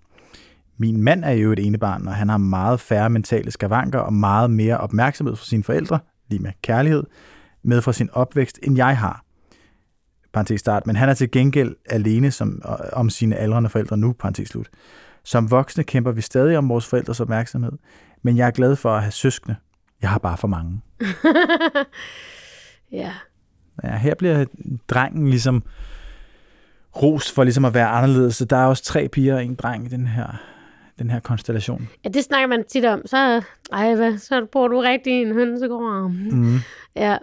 [0.78, 4.52] Min mand er jo et enebarn, og han har meget færre mentale skavanker og meget
[4.52, 7.04] mere opmærksomhed fra sine forældre, lige med kærlighed,
[7.63, 9.26] med fra sin opvækst, end jeg har.
[10.34, 12.62] Parenthes start, men han er til gengæld alene som,
[12.94, 14.70] om sine aldrende forældre nu, parentes slut.
[15.24, 17.72] Som voksne kæmper vi stadig om vores forældres opmærksomhed,
[18.24, 19.56] men jeg er glad for at have søskende.
[20.02, 20.82] Jeg har bare for mange.
[22.91, 23.12] Ja.
[23.84, 24.45] Ja, her bliver
[24.88, 25.63] drengen ligesom
[27.02, 28.36] rost for ligesom at være anderledes.
[28.36, 30.41] Så der er også tre piger og en dreng i den her,
[31.00, 31.89] den her konstellation.
[32.04, 33.02] ja, det snakker man tit om.
[33.06, 36.12] Så, ej, hvad, så bor du rigtig i en hønsegård.
[36.12, 36.60] Mm.
[36.95, 37.17] Ja.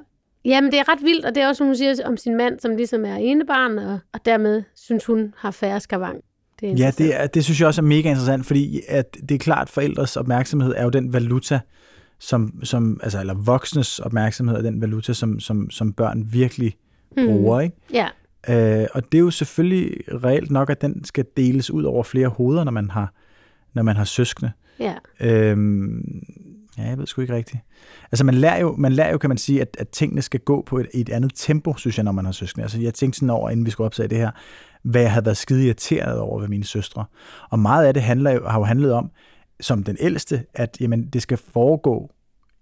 [0.44, 2.60] Jamen, det er ret vildt, og det er også, som hun siger om sin mand,
[2.60, 6.20] som ligesom er enebarn, og, og dermed synes hun har færre skavang.
[6.60, 9.38] Det Ja, det, er, det synes jeg også er mega interessant, fordi at det er
[9.38, 11.60] klart, forældres opmærksomhed er jo den valuta,
[12.22, 16.76] som, som, altså, eller voksnes opmærksomhed er den valuta, som, som, som børn virkelig
[17.16, 17.60] bruger.
[17.60, 17.76] Ikke?
[17.92, 18.08] Ja,
[18.48, 22.28] Øh, og det er jo selvfølgelig reelt nok, at den skal deles ud over flere
[22.28, 23.12] hoveder, når man har,
[23.74, 24.52] når man har søskende.
[24.80, 24.94] ja.
[25.20, 26.22] Øhm,
[26.78, 27.62] ja, jeg ved sgu ikke rigtigt.
[28.12, 30.62] Altså man lærer jo, man lærer jo kan man sige, at, at tingene skal gå
[30.66, 32.62] på et, et andet tempo, synes jeg, når man har søskende.
[32.64, 34.30] Altså jeg tænkte sådan over, inden vi skulle opsage det her,
[34.82, 37.04] hvad jeg havde været skide irriteret over ved mine søstre.
[37.50, 39.10] Og meget af det handler har jo handlet om,
[39.62, 42.10] som den ældste, at jamen, det skal foregå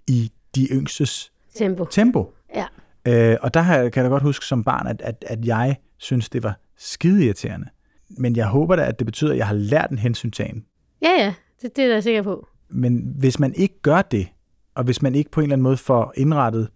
[0.08, 1.84] i de yngstes Tempo.
[1.84, 2.34] tempo.
[2.54, 2.66] Ja.
[3.08, 6.28] Øh, og der kan jeg da godt huske som barn, at, at, at jeg synes,
[6.28, 7.66] det var skide irriterende.
[8.08, 10.64] Men jeg håber da, at det betyder, at jeg har lært en hensyntagen.
[11.02, 11.34] Ja, ja.
[11.62, 12.46] Det, det er jeg sikker på.
[12.68, 14.28] Men hvis man ikke gør det,
[14.74, 16.68] og hvis man ikke på en eller anden måde får indrettet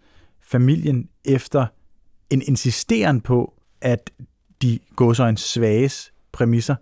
[0.42, 1.66] familien efter
[2.30, 4.10] en insisteren på, at
[4.62, 6.74] de går så en svages præmisser,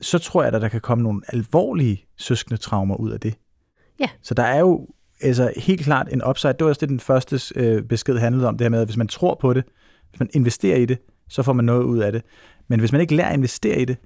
[0.00, 3.34] så tror jeg, at der kan komme nogle alvorlige søskende traumer ud af det.
[4.00, 4.08] Ja.
[4.22, 4.86] Så der er jo
[5.20, 6.52] altså, helt klart en upside.
[6.52, 8.96] Det var også det, den første øh, besked handlede om, det her med, at hvis
[8.96, 9.64] man tror på det,
[10.10, 12.22] hvis man investerer i det, så får man noget ud af det.
[12.68, 13.96] Men hvis man ikke lærer at investere i det,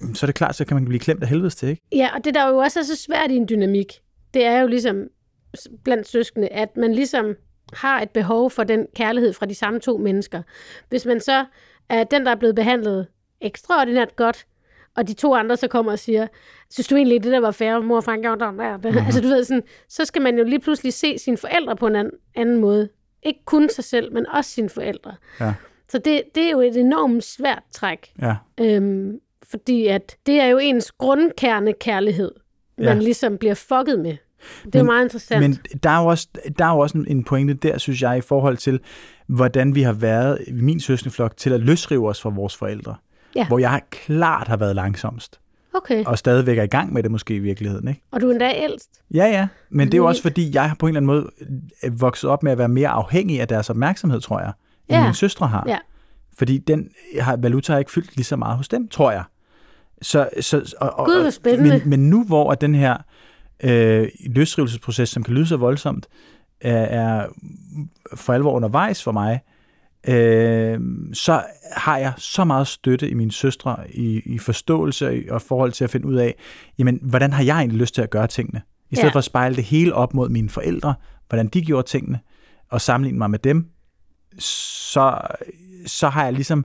[0.00, 1.82] mm, så er det klart, så kan man blive klemt af helvedes til, ikke?
[1.92, 3.92] Ja, og det der jo også er så svært i en dynamik,
[4.34, 4.96] det er jo ligesom
[5.84, 7.34] blandt søskende, at man ligesom
[7.72, 10.42] har et behov for den kærlighed fra de samme to mennesker.
[10.88, 11.44] Hvis man så
[11.88, 13.06] er den, der er blevet behandlet
[13.40, 14.46] ekstraordinært godt,
[14.96, 16.26] og de to andre så kommer og siger,
[16.70, 18.76] synes du egentlig, det der var fair, mor og far gjorde der, der.
[18.76, 18.98] Mm-hmm.
[19.06, 21.96] Altså du ved, sådan, så skal man jo lige pludselig se sine forældre på en
[21.96, 22.88] anden, anden måde.
[23.22, 25.14] Ikke kun sig selv, men også sine forældre.
[25.40, 25.54] Ja.
[25.88, 28.12] Så det, det er jo et enormt svært træk.
[28.22, 28.36] Ja.
[28.60, 29.18] Øhm,
[29.50, 32.30] fordi at det er jo ens grundkerne kærlighed,
[32.78, 32.94] man Ja.
[32.94, 34.16] ligesom bliver fucket med.
[34.64, 35.40] Det er Men- meget interessant.
[35.40, 36.28] Men der er jo også,
[36.58, 38.80] der er jo også en- en pointe der, synes jeg, i forhold til,
[39.26, 42.94] hvordan vi har været i min søskendeflok til at løsrive os fra vores forældre.
[43.36, 43.46] Ja.
[43.46, 45.40] Hvor jeg klart har været langsomst,
[45.74, 47.88] okay, og stadigvæk er i gang med det måske i virkeligheden.
[47.88, 48.02] Ikke?
[48.10, 48.90] og du er endda ældst.
[49.14, 50.10] Ja, ja, men det er jo Vildt.
[50.10, 51.30] også fordi, jeg har på en eller anden måde
[51.84, 54.52] øh, vokset op med at være mere afhængig af deres opmærksomhed, tror jeg,
[54.88, 55.02] end Ja.
[55.02, 55.64] mine søstre har.
[55.68, 55.78] Ja.
[56.38, 56.88] Fordi den
[57.20, 59.24] har, valuta har ikke fyldt lige så meget hos dem, tror jeg.
[60.02, 61.70] Så, så, og, og, Gud, hvor spændende.
[61.78, 62.96] Men, men nu hvor den her
[63.62, 66.06] øh, løsrivelsesproces, som kan lyde så voldsomt,
[66.60, 67.26] er, er
[68.14, 69.38] for alvor undervejs for mig, øh,
[71.12, 71.42] så
[71.76, 75.90] har jeg så meget støtte i mine søstre i, i forståelse og forhold til at
[75.90, 76.34] finde ud af,
[76.78, 78.62] jamen, hvordan har jeg egentlig lyst til at gøre tingene?
[78.90, 79.14] I stedet Ja.
[79.14, 80.94] for at spejle det hele op mod mine forældre,
[81.28, 82.20] hvordan de gjorde tingene,
[82.70, 83.66] og sammenligne mig med dem,
[84.38, 85.20] så,
[85.86, 86.64] så har jeg ligesom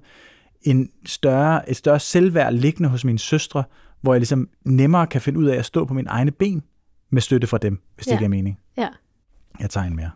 [0.61, 3.63] en større, et større selvværd liggende hos mine søstre,
[4.01, 6.63] hvor jeg ligesom nemmere kan finde ud af at stå på mine egne ben
[7.09, 8.15] med støtte fra dem, hvis det Ja.
[8.15, 8.59] ikke er mening.
[8.77, 8.87] Ja,
[9.59, 10.11] Jeg tager en mere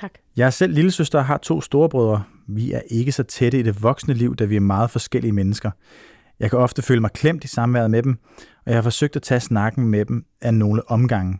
[0.00, 0.12] tak.
[0.36, 2.22] Jeg er selv lillesøster og har to storebrødre.
[2.48, 5.70] Vi er ikke så tætte i det voksne liv, da vi er meget forskellige mennesker.
[6.40, 9.22] Jeg kan ofte føle mig klemt i samværet med dem, og jeg har forsøgt at
[9.22, 11.38] tage snakken med dem af nogle omgange.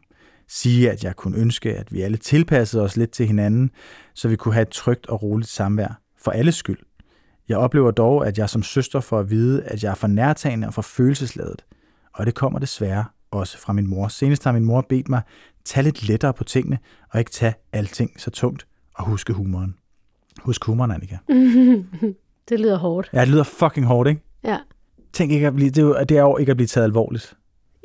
[0.48, 3.70] Sige, at jeg kunne ønske, at vi alle tilpassede os lidt til hinanden,
[4.14, 6.00] så vi kunne have et trygt og roligt samvær.
[6.18, 6.78] For alles skyld.
[7.48, 10.66] Jeg oplever dog, at jeg som søster får at vide, at jeg er for nærtagende
[10.66, 11.64] og for følelsesladet.
[12.14, 14.08] Og det kommer desværre også fra min mor.
[14.08, 15.22] Senest har min mor bedt mig,
[15.64, 16.78] tage lidt lettere på tingene,
[17.12, 19.74] og ikke tage alting så tungt, og huske humoren.
[20.42, 21.16] Husk humoren, Annika.
[22.48, 23.10] Det lyder hårdt.
[23.12, 24.22] Ja, det lyder fucking hårdt, ikke?
[24.44, 24.58] Ja,
[25.12, 27.34] Tænk ikke at blive, det, er det er jo ikke at blive taget alvorligt,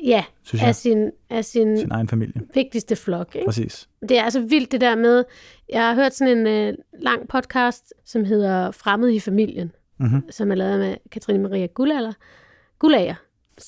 [0.04, 0.68] ja synes jeg.
[0.70, 2.42] af sin, af sin Sin egen familie.
[2.54, 3.36] vigtigste flok.
[3.36, 3.46] Ikke?
[3.46, 3.90] Præcis.
[4.10, 5.24] Det er altså vildt det der med,
[5.70, 10.32] jeg har hørt sådan en øh, lang podcast, som hedder Fremmed i familien, Mm-hmm.
[10.32, 12.14] som er lavet med Katrine Maria Gullager,
[12.80, 13.16] Gullager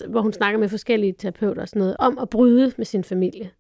[0.10, 3.52] hvor hun snakker med forskellige terapeuter og sådan noget, om at bryde med sin familie.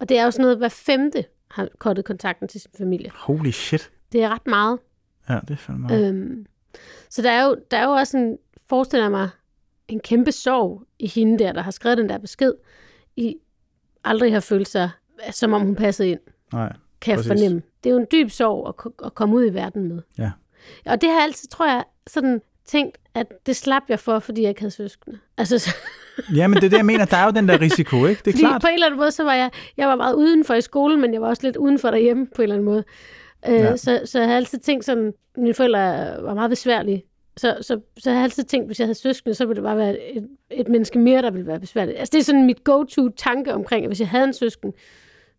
[0.00, 3.10] Og det er jo sådan noget, hver femte har kottet kontakten til sin familie.
[3.14, 3.90] Holy shit.
[4.12, 4.78] Det er ret meget.
[5.28, 6.08] Ja, det er fandme meget.
[6.08, 6.46] Øhm,
[7.10, 9.28] så der er, jo, der er jo også en, forestiller jeg mig,
[9.88, 12.52] en kæmpe sorg i hende der, der har skrevet den der besked,
[13.16, 13.36] i
[14.04, 14.90] aldrig har følt sig,
[15.30, 16.20] som om hun passede ind,
[16.52, 16.72] Nej.
[17.00, 17.28] kan jeg Præcis.
[17.28, 17.62] fornemme.
[17.84, 20.02] Det er jo en dyb sorg at, at komme ud i verden med.
[20.18, 20.30] Ja.
[20.86, 24.48] Og det har altid, tror jeg, sådan tænkt, at det slap jeg for, fordi jeg
[24.48, 25.18] ikke havde søskende.
[25.38, 25.70] Altså, så,
[26.34, 27.04] Ja, men det er det, jeg mener.
[27.04, 28.18] Der er jo den der risiko, ikke?
[28.24, 28.60] Det er fordi klart.
[28.60, 31.12] på en eller anden måde, så var jeg, jeg var meget udenfor i skolen, men
[31.12, 32.84] jeg var også lidt udenfor derhjemme på en eller anden måde.
[33.48, 33.76] Øh, Ja.
[33.76, 35.80] så, så jeg har altid tænkt sådan, mine forældre
[36.22, 37.04] var meget besværlige.
[37.36, 39.76] Så, så, så jeg har altid tænkt, hvis jeg havde søskende, så ville det bare
[39.76, 41.98] være et, et menneske mere, der ville være besværligt.
[41.98, 44.72] Altså det er sådan mit go-to-tanke omkring, at hvis jeg havde en søsken,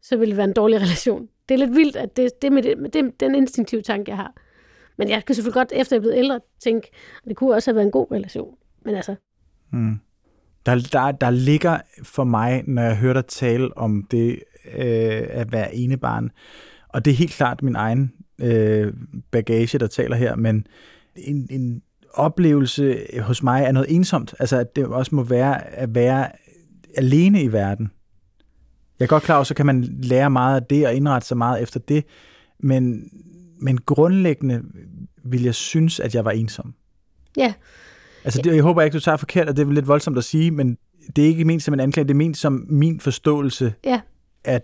[0.01, 1.27] så ville det være en dårlig relation.
[1.49, 4.33] Det er lidt vildt, at det, det, er, mit, det den instinktive tanke, jeg har.
[4.99, 6.87] Men jeg kan selvfølgelig godt, efter jeg er blevet ældre, tænke,
[7.23, 8.55] at det kunne også have været en god relation.
[8.85, 9.15] Men altså,
[9.71, 9.99] Mm.
[10.65, 14.39] Der, der, der ligger for mig, når jeg hører dig tale om det
[14.75, 16.31] øh, at være enebarn,
[16.87, 18.93] og det er helt klart min egen øh,
[19.31, 20.67] bagage, der taler her, men
[21.15, 21.81] en, en
[22.13, 24.35] oplevelse hos mig er noget ensomt.
[24.39, 26.31] Altså, at det også må være at være
[26.97, 27.91] alene i verden.
[28.99, 31.37] Jeg er godt klar over, så kan man lære meget af det og indrette sig
[31.37, 32.05] meget efter det,
[32.59, 33.09] men,
[33.61, 34.61] men grundlæggende
[35.23, 36.73] vil jeg synes, at jeg var ensom.
[37.37, 37.53] ja,
[38.23, 40.51] Altså, det, jeg håber ikke, du tager forkert, og det er lidt voldsomt at sige,
[40.51, 40.77] men
[41.15, 44.01] det er ikke ment som en anklage, det er ment som min forståelse ja.
[44.45, 44.61] af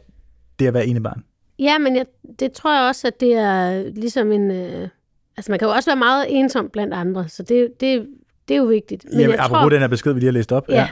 [0.60, 1.24] det at være enebarn.
[1.60, 2.06] Ja, men jeg,
[2.40, 4.52] det tror jeg også, at det er ligesom en...
[4.52, 4.90] Øh,
[5.38, 8.08] altså, man kan jo også være meget ensom blandt andre, så det, det,
[8.48, 9.06] det er jo vigtigt.
[9.12, 10.70] Men Jamen, apropos tror, den her besked, vi lige har læst op.
[10.70, 10.90] Ja,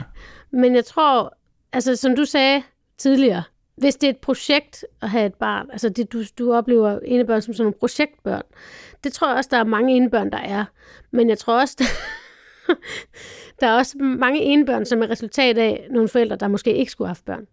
[0.50, 1.36] men jeg tror,
[1.72, 2.62] altså som du sagde
[2.98, 3.42] tidligere,
[3.76, 7.42] hvis det er et projekt at have et barn, altså det, du, du oplever enebørn
[7.42, 8.42] som sådan nogle projektbørn,
[9.04, 10.64] det tror jeg også, der er mange enebørn, der er.
[11.10, 11.84] Men jeg tror også, der,
[13.60, 17.08] der er også mange enebørn, som er resultat af nogle forældre, der måske ikke skulle
[17.08, 17.46] have haft børn.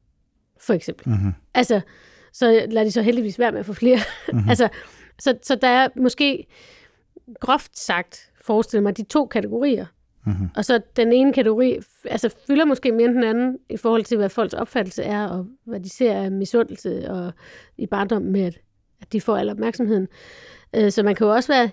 [0.60, 1.10] For eksempel.
[1.10, 1.34] Mm-hmm.
[1.54, 1.82] Altså,
[2.34, 4.00] så lader de så heldigvis være med at få flere.
[4.32, 4.50] Mm-hmm.
[4.52, 4.70] altså,
[5.20, 6.48] så, så der er måske
[7.40, 9.86] groft sagt forestille mig de to kategorier.
[10.26, 10.50] Mhm.
[10.56, 14.18] Og så den ene kategori altså, fylder måske mere end den anden i forhold til,
[14.18, 17.34] hvad folks opfattelse er, og hvad de ser af misundelse og
[17.78, 18.60] i barndom med, at,
[19.02, 20.08] at de får al opmærksomheden.
[20.76, 21.70] Øh, så man kan jo også være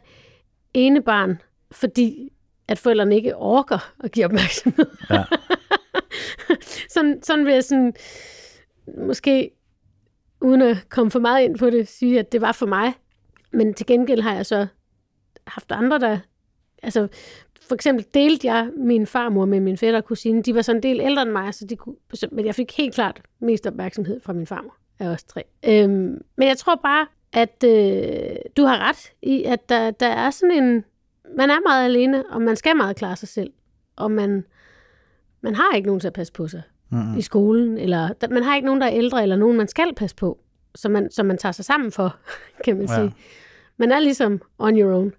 [0.75, 1.41] ene barn,
[1.71, 2.33] fordi
[2.69, 4.87] at forældrene ikke orker at give opmærksomhed.
[5.11, 5.25] Ja.
[6.95, 7.95] sådan, sådan vil jeg sådan,
[9.07, 9.51] måske
[10.41, 12.93] uden at komme for meget ind på det, sige, at det var for mig.
[13.53, 14.67] Men til gengæld har jeg så
[15.47, 16.19] haft andre, der...
[16.83, 17.09] Altså,
[17.69, 20.43] for eksempel delte jeg min farmor med min fætter og kusine.
[20.43, 21.95] De var så en del ældre end mig, så de kunne,
[22.33, 25.43] men jeg fik helt klart mest opmærksomhed fra min farmor af os tre.
[25.69, 30.31] Øhm, men jeg tror bare, at øh, du har ret i, at der, der er
[30.31, 30.85] sådan en...
[31.37, 33.51] Man er meget alene, og man skal meget klare sig selv.
[33.97, 34.45] Og man,
[35.41, 37.19] man har ikke nogen til at passe på sig Mm.
[37.19, 39.95] i skolen, eller der, man har ikke nogen, der er ældre, eller nogen, man skal
[39.95, 40.39] passe på,
[40.75, 42.17] som man, som man tager sig sammen for,
[42.65, 42.95] kan man Ja.
[42.95, 43.15] sige.
[43.77, 45.13] Man er ligesom on your own.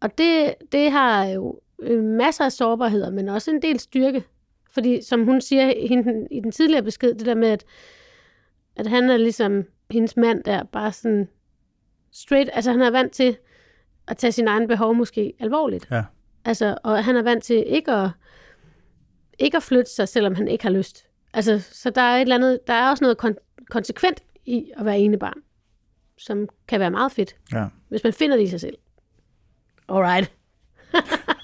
[0.00, 4.24] Og det, det har jo øh, masser af sårbarheder, men også en del styrke.
[4.70, 7.64] Fordi som hun siger hende, i den tidligere besked, det der med, at,
[8.76, 11.28] at han er ligesom hendes mand der, bare sådan
[12.12, 13.36] straight, altså han er vant til
[14.08, 15.88] at tage sin egen behov måske alvorligt.
[15.90, 16.02] Ja.
[16.44, 18.08] Altså, og han er vant til ikke at,
[19.38, 21.06] ikke at flytte sig, selvom han ikke har lyst.
[21.34, 24.84] Altså, så der er et eller andet, der er også noget kon- konsekvent i at
[24.84, 25.40] være ene barn,
[26.18, 27.66] som kan være meget fedt, Ja.
[27.88, 28.76] hvis man finder det i sig selv.
[29.88, 30.30] Alright.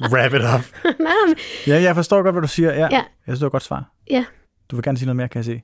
[0.01, 0.65] Wrap it up.
[1.01, 1.37] Nej, men-
[1.67, 2.73] Ja, jeg forstår godt, hvad du siger.
[2.73, 2.79] Ja.
[2.81, 2.89] Ja.
[2.97, 3.91] Jeg synes, det var et godt svar.
[4.11, 4.25] ja.
[4.71, 5.63] Du vil gerne sige noget mere, kan jeg se.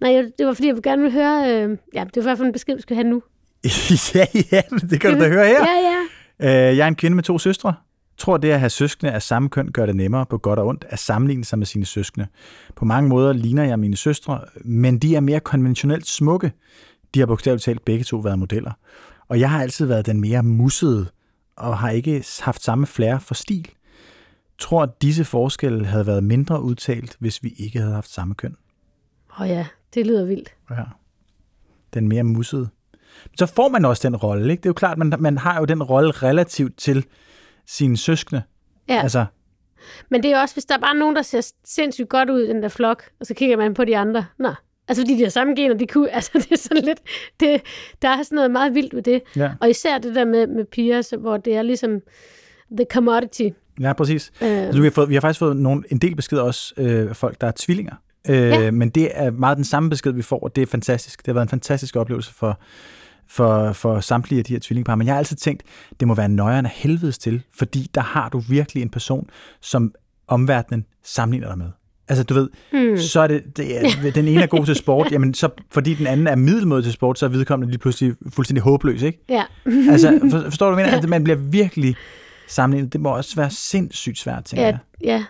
[0.00, 1.44] Nej, jeg- det var fordi, jeg vil gerne vil høre...
[1.62, 3.22] Øh, ja, det var i hvert fald en besked, vi skal have nu.
[4.14, 5.64] ja, ja, det kan du da høre her.
[5.64, 6.04] Ja,
[6.40, 6.70] ja.
[6.70, 7.74] Øh, Jeg er en kvinde med to søstre.
[8.18, 10.84] Tror det at have søskende af samme køn gør det nemmere på godt og ondt
[10.88, 12.26] at sammenligne sig med sine søskende.
[12.76, 16.52] På mange måder ligner jeg mine søstre, men de er mere konventionelt smukke.
[17.14, 18.72] De har bogstaveligt talt begge to været modeller.
[19.28, 21.06] Og jeg har altid været den mere mussede,
[21.56, 23.70] og har ikke haft samme flair for stil.
[24.58, 28.56] Tror, at disse forskelle havde været mindre udtalt, hvis vi ikke havde haft samme køn.
[29.30, 30.54] Åh oh, ja, det lyder vildt.
[30.70, 30.84] Ja.
[31.94, 32.68] Den mere mussede.
[33.38, 34.60] Så får man også den rolle, ikke?
[34.60, 37.04] Det er jo klart, man, man har jo den rolle relativt til
[37.66, 38.42] sine søskende.
[38.88, 39.00] Ja.
[39.02, 39.26] Altså,
[40.08, 42.48] Men det er også, hvis der er bare nogen, der ser sindssygt godt ud i
[42.48, 44.26] den der flok, og så kigger man på de andre.
[44.38, 44.52] Nå,
[44.88, 46.98] altså fordi de har samme gener, de kunne, altså det er sådan lidt,
[47.40, 47.60] det,
[48.02, 49.22] der er sådan noget meget vildt ved det.
[49.36, 49.50] ja.
[49.60, 52.00] Og især det der med, med piger, så, hvor det er ligesom
[52.76, 53.48] the commodity.
[53.80, 54.32] Ja, præcis.
[54.42, 57.14] Øh, Altså, vi, har fået, vi har faktisk fået nogle, en del beskeder også øh,
[57.14, 57.94] folk, der er tvillinger.
[58.28, 58.70] Øh, Ja.
[58.70, 61.18] Men det er meget den samme besked, vi får, og det er fantastisk.
[61.20, 62.60] Det har været en fantastisk oplevelse for,
[63.28, 64.94] for, for samtlige af de her tvillingepar.
[64.94, 65.62] Men jeg har altid tænkt,
[66.00, 69.30] det må være nøjeren af helvedes til, fordi der har du virkelig en person,
[69.60, 69.94] som
[70.28, 71.66] omverdenen sammenligner dig med.
[72.08, 72.96] Altså, du ved, hmm.
[72.98, 76.06] så er det, det er, den ene er god til sport, jamen så, fordi den
[76.06, 79.24] anden er middelmåde til sport, så er vedkommende lige pludselig fuldstændig håbløs, ikke?
[79.28, 79.44] Ja.
[79.90, 81.02] Altså, for, forstår du, hvad jeg mener?
[81.02, 81.96] At man bliver virkelig
[82.48, 82.92] sammenlignet.
[82.92, 84.78] Det må også være sindssygt svært, tænker Ja, jeg.
[85.04, 85.24] ja.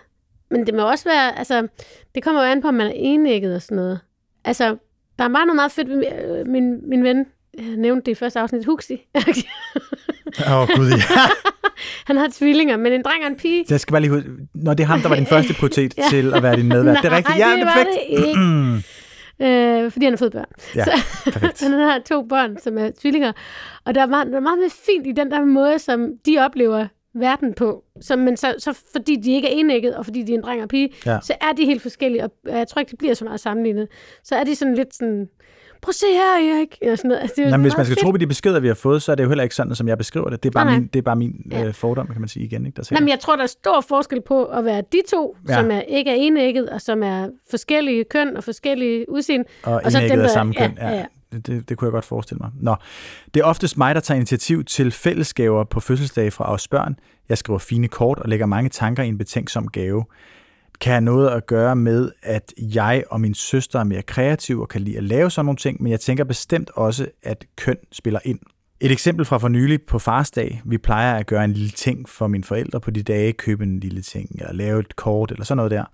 [0.51, 1.67] Men det må også være, altså,
[2.15, 3.99] det kommer jo an på, om man er enægget og sådan noget.
[4.45, 4.77] Altså,
[5.19, 6.03] der er bare noget meget fedt ved
[6.39, 7.25] øh, min, min ven,
[7.57, 9.05] jeg nævnte det i første afsnit, Huxi.
[9.15, 10.97] Åh, oh, gud, ja.
[12.05, 13.65] Han har tvillinger, men en dreng og en pige.
[13.69, 16.03] Jeg skal bare lige huske, når det er ham, der var din første potet Ja.
[16.09, 16.97] til at være din medvært.
[17.03, 17.37] det er rigtigt.
[17.37, 17.97] Ja, Nej, det var perfekt.
[18.09, 18.39] det ikke.
[19.41, 20.45] Øh, fordi han har fået børn.
[20.75, 20.91] Ja, Så,
[21.31, 21.61] perfekt.
[21.63, 23.31] han har to børn, som er tvillinger.
[23.85, 26.87] Og der er meget, der er meget fint i den der måde, som de oplever
[27.15, 27.83] verden på.
[28.01, 30.61] Så, men så, så fordi de ikke er enægget, og fordi de er en dreng
[30.63, 31.17] og pige, Ja.
[31.23, 33.87] så er de helt forskellige, og jeg tror ikke, det bliver så meget sammenlignet.
[34.23, 35.27] Så er de sådan lidt sådan,
[35.81, 36.77] prøv at se her, Erik.
[36.81, 37.21] Eller sådan noget.
[37.21, 38.03] Altså, det er Jamen, hvis man skal fedt.
[38.05, 39.87] tro på de beskeder, vi har fået, så er det jo heller ikke sådan, som
[39.87, 40.43] jeg beskriver det.
[40.43, 41.65] Det er bare Nej, min, det er bare min Ja.
[41.65, 42.65] øh, fordom, kan man sige igen.
[42.65, 45.53] Ikke, der Jamen, jeg tror, der er stor forskel på at være de to, Ja.
[45.53, 45.61] ja.
[45.61, 49.45] som er, ikke er enægget, og som er forskellige køn og forskellige udseende.
[49.63, 50.77] og, og så dem, der- samme ja, køn.
[50.81, 51.05] ja, ja.
[51.31, 52.49] Det, det, det kunne jeg godt forestille mig.
[52.61, 52.75] Nå,
[53.33, 56.95] det er oftest mig, der tager initiativ til fællesgaver på fødselsdage fra os børn.
[57.29, 60.05] Jeg skriver fine kort og lægger mange tanker i en betænksom gave.
[60.79, 64.69] Kan have noget at gøre med, at jeg og min søster er mere kreative og
[64.69, 68.19] kan lide at lave sådan nogle ting, men jeg tænker bestemt også, at køn spiller
[68.23, 68.39] ind.
[68.79, 70.61] Et eksempel fra for nylig på farsdag.
[70.65, 73.79] Vi plejer at gøre en lille ting for mine forældre på de dage, købe en
[73.79, 75.85] lille ting, eller lave et kort, eller sådan noget der.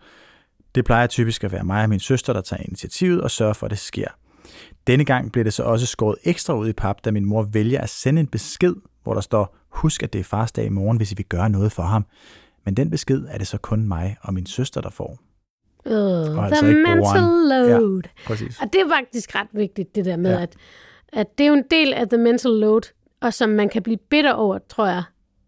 [0.76, 3.66] Det plejer typisk at være mig og min søster, der tager initiativet og sørger for,
[3.66, 4.08] at det sker.
[4.88, 7.82] Denne gang blev det så også skåret ekstra ud i pap, da min mor vælger
[7.82, 11.12] at sende en besked, hvor der står, husk at det er farsdag i morgen, hvis
[11.12, 12.06] I vil gøre noget for ham.
[12.66, 15.20] Men den besked er det så kun mig og min søster, der får.
[15.86, 17.70] Uh, Og altså the mental broren.
[17.70, 17.78] Ja.
[17.78, 18.02] load.
[18.26, 18.60] Præcis.
[18.62, 20.42] Og det er faktisk ret vigtigt, det der med, Ja.
[20.42, 20.56] at,
[21.14, 22.82] at det er jo en del af the mental load,
[23.22, 25.04] og som man kan blive bitter over, tror jeg.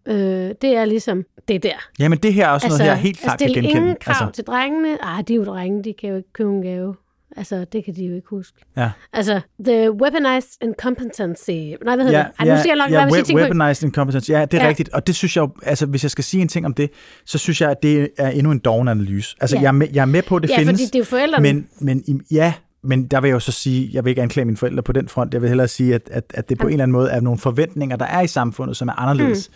[0.08, 0.16] Øh,
[0.62, 1.76] det er ligesom det der.
[2.00, 3.82] Jamen det her er også altså, noget, her helt klart at kan genkende.
[3.82, 4.36] ingen krav altså.
[4.36, 4.98] til drengene.
[5.06, 6.96] Ah, de er jo drenge, de kan jo ikke købe en gave.
[7.38, 8.58] Altså, det kan de jo ikke huske.
[8.78, 8.92] Ja.
[9.14, 11.50] Altså, the weaponized incompetency.
[11.52, 12.32] Nej, hvad hedder det?
[12.40, 13.42] Ej, nu siger jeg nok, ja, hvad we- ting på.
[13.42, 14.32] weaponized incompetence.
[14.34, 14.64] Ja, det er Ja.
[14.64, 14.70] ja.
[14.70, 14.90] rigtigt.
[14.90, 16.90] Og det synes jeg jo, altså hvis jeg skal sige en ting om det,
[17.26, 19.36] så synes jeg, at det er endnu en doven analyse.
[19.42, 19.62] Altså Ja.
[19.62, 20.72] jeg, er med, jeg er med på, at det Ja, findes.
[20.72, 21.54] fordi det er jo forældrene.
[21.54, 24.58] Men, men ja, men der vil jeg jo så sige, jeg vil ikke anklage mine
[24.58, 25.34] forældre på den front.
[25.34, 27.40] Jeg vil hellere sige, at, at, at det på en eller anden måde er nogle
[27.40, 29.50] forventninger, der er i samfundet, som er anderledes.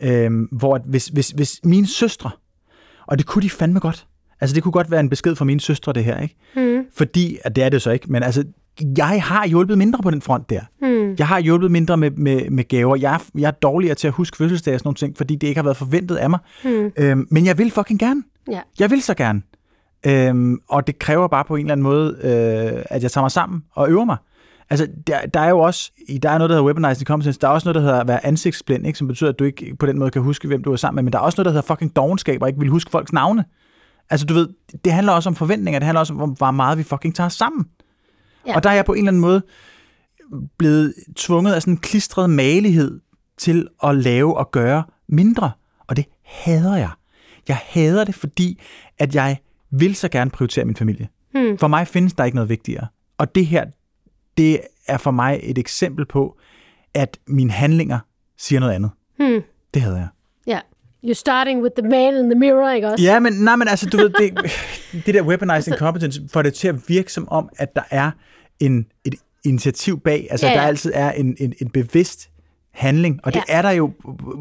[0.00, 0.06] Mm.
[0.08, 2.30] Øhm, hvor at hvis, hvis, hvis mine søstre,
[3.06, 4.06] og det kunne de fandme godt,
[4.44, 6.36] altså det kunne godt være en besked fra mine søstre, det her, ikke?
[6.56, 6.84] Mm.
[6.96, 8.44] Fordi, at det er det så ikke, men altså,
[8.96, 10.60] jeg har hjulpet mindre på den front der.
[10.82, 11.14] Mm.
[11.18, 12.96] Jeg har hjulpet mindre med, med, med gaver.
[12.96, 15.46] Jeg er, jeg er dårligere til at huske fødselsdage og sådan nogle ting, fordi det
[15.46, 16.38] ikke har været forventet af mig.
[16.64, 16.90] Mm.
[16.96, 18.22] Øhm, men jeg vil fucking gerne.
[18.50, 18.60] Ja.
[18.78, 19.42] Jeg vil så gerne.
[20.06, 23.30] Øhm, og det kræver bare på en eller anden måde, øh, at jeg tager mig
[23.30, 24.16] sammen og øver mig.
[24.70, 25.92] Altså, der, der er jo også,
[26.22, 28.26] der er noget, der hedder weaponized incompetence, der er også noget, der hedder at være
[28.26, 28.98] ansigtsblind, ikke?
[28.98, 31.02] som betyder, at du ikke på den måde kan huske, hvem du er sammen med,
[31.02, 33.44] men der er også noget, der hedder fucking dogenskab, og ikke vil huske folks navne.
[34.10, 34.48] Altså, du ved,
[34.84, 37.66] det handler også om forventninger, det handler også om, hvor meget vi fucking tager sammen.
[38.46, 38.56] Ja.
[38.56, 39.42] Og der er jeg på en eller anden måde
[40.58, 43.00] blevet tvunget af sådan en klistret malighed
[43.38, 45.50] til at lave og gøre mindre.
[45.86, 46.90] Og det hader jeg.
[47.48, 48.60] Jeg hader det, fordi
[48.98, 49.38] at jeg
[49.70, 51.08] vil så gerne prioritere min familie.
[51.32, 51.58] Hmm.
[51.58, 52.86] For mig findes der ikke noget vigtigere.
[53.18, 53.64] Og det her,
[54.36, 56.38] det er for mig et eksempel på,
[56.94, 57.98] at mine handlinger
[58.38, 58.90] siger noget andet.
[59.16, 59.42] Hmm.
[59.74, 60.08] Det hader jeg.
[61.04, 63.04] You're starting with the man in the mirror, ikke også?
[63.04, 64.38] Ja, men, nej, men altså, du ved, det,
[65.06, 68.10] det der weaponized incompetence får det til at virke som om, at der er
[68.60, 70.26] en, et initiativ bag.
[70.30, 72.30] Altså, Ja, ja, der altid er en, en, en bevidst
[72.72, 73.58] handling, og det Ja.
[73.58, 73.92] er der jo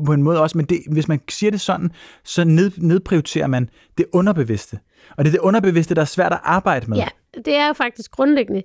[0.06, 1.92] på en måde også, men det, hvis man siger det sådan,
[2.24, 4.80] så ned, nedprioriterer man det underbevidste.
[5.18, 6.98] Og det er det underbevidste, der er svært at arbejde med.
[6.98, 7.08] Ja,
[7.46, 8.64] det er jo faktisk grundlæggende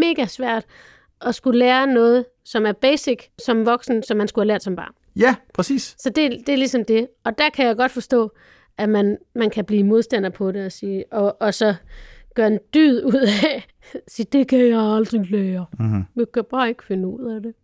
[0.00, 0.64] mega svært
[1.20, 4.76] at skulle lære noget, som er basic som voksen, som man skulle have lært som
[4.76, 4.92] barn.
[5.18, 5.96] Ja præcis.
[5.98, 7.08] Så det, det er ligesom det.
[7.24, 8.30] Og der kan jeg godt forstå,
[8.78, 11.74] at man, man kan blive modstander på det og, sige, og, og så
[12.34, 13.66] gøre en dyd ud af,
[14.14, 15.66] sige, det kan jeg aldrig lære.
[15.78, 16.04] Mm-hmm.
[16.16, 17.54] Jeg kan bare ikke finde ud af det.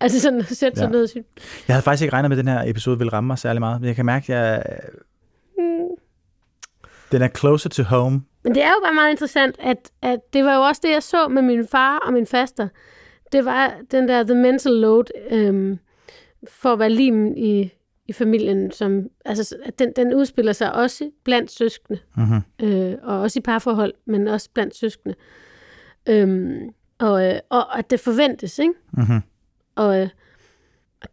[0.00, 0.74] Altså sådan at sætte Ja.
[0.74, 1.24] sådan noget og sige,
[1.68, 3.80] Jeg havde faktisk ikke regnet med, at den her episode ville ramme mig særlig meget,
[3.80, 4.80] men jeg kan mærke, at jeg,
[5.58, 5.88] mm.
[7.12, 8.22] den er closer to home.
[8.44, 11.02] Men det er jo bare meget interessant, at, at det var jo også det, jeg
[11.02, 12.68] så med min far og min faster.
[13.32, 15.78] Det var den der the mental load øhm,
[16.48, 17.70] for at være limen i,
[18.08, 22.68] i familien, som, altså, at den, den udspiller sig også blandt søskende, Mm-hmm.
[22.68, 25.14] øh, og også i parforhold, men også blandt søskende.
[26.08, 26.60] Øhm,
[26.98, 28.74] og, øh, og at det forventes, ikke?
[28.92, 29.20] Mm-hmm.
[29.74, 30.08] Og øh,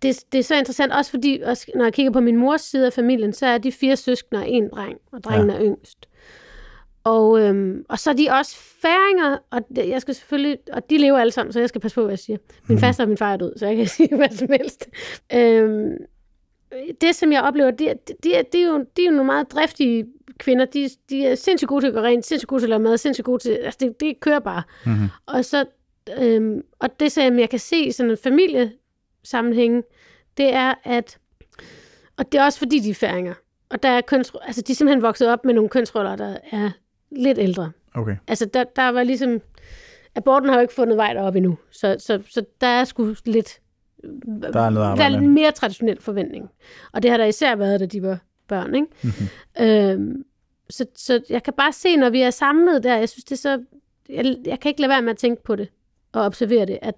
[0.01, 2.86] det, det er så interessant, også fordi, også når jeg kigger på min mors side
[2.86, 5.55] af familien, så er de fire søskende og en dreng, og drengen ja.
[5.55, 6.09] er yngst.
[7.03, 10.97] Og, øhm, og så er de også færinger, og det, jeg skal selvfølgelig, og de
[10.97, 12.37] lever alle sammen, så jeg skal passe på, hvad jeg siger.
[12.67, 12.79] Min Mhm.
[12.79, 14.89] faster og min far er død, så jeg kan sige hvad som helst.
[15.33, 15.91] Øhm,
[17.01, 19.25] det, som jeg oplever, det, er- det, er- det, er, jo, de er jo nogle
[19.25, 20.05] meget driftige
[20.37, 20.65] kvinder.
[20.65, 22.97] De, de er sindssygt gode til at gøre rent, sindssygt gode til at lave mad,
[22.97, 23.51] sindssygt gode til...
[23.51, 24.63] Altså, det, det kører bare.
[24.85, 25.07] Mm-hmm.
[25.25, 25.65] Og så
[26.21, 29.83] øhm, og det, som jeg kan se i sådan en familiesammenhæng,
[30.37, 31.17] det er, at
[32.17, 33.33] og det er også fordi, de er færinger.
[33.69, 36.69] Og der er køns, altså, de er simpelthen vokset op med nogle kønsroller, der er
[37.12, 37.72] lidt ældre.
[37.93, 38.16] Okay.
[38.28, 39.41] Altså, der, der var ligesom...
[40.16, 41.57] Aborten har jo ikke fundet vej derop endnu.
[41.72, 43.60] Så, så, så der er sgu lidt...
[44.53, 46.49] Der er noget der er en mere traditionel forventning.
[46.91, 48.88] Og det har der især været, da de var børn, ikke?
[49.03, 49.66] Mm-hmm.
[49.66, 50.24] Øhm,
[50.70, 53.39] så, så jeg kan bare se, når vi er samlet der, jeg synes, det er
[53.39, 53.64] så...
[54.10, 55.70] Jeg, jeg kan ikke lade være med at tænke på det
[56.12, 56.95] og observere det, at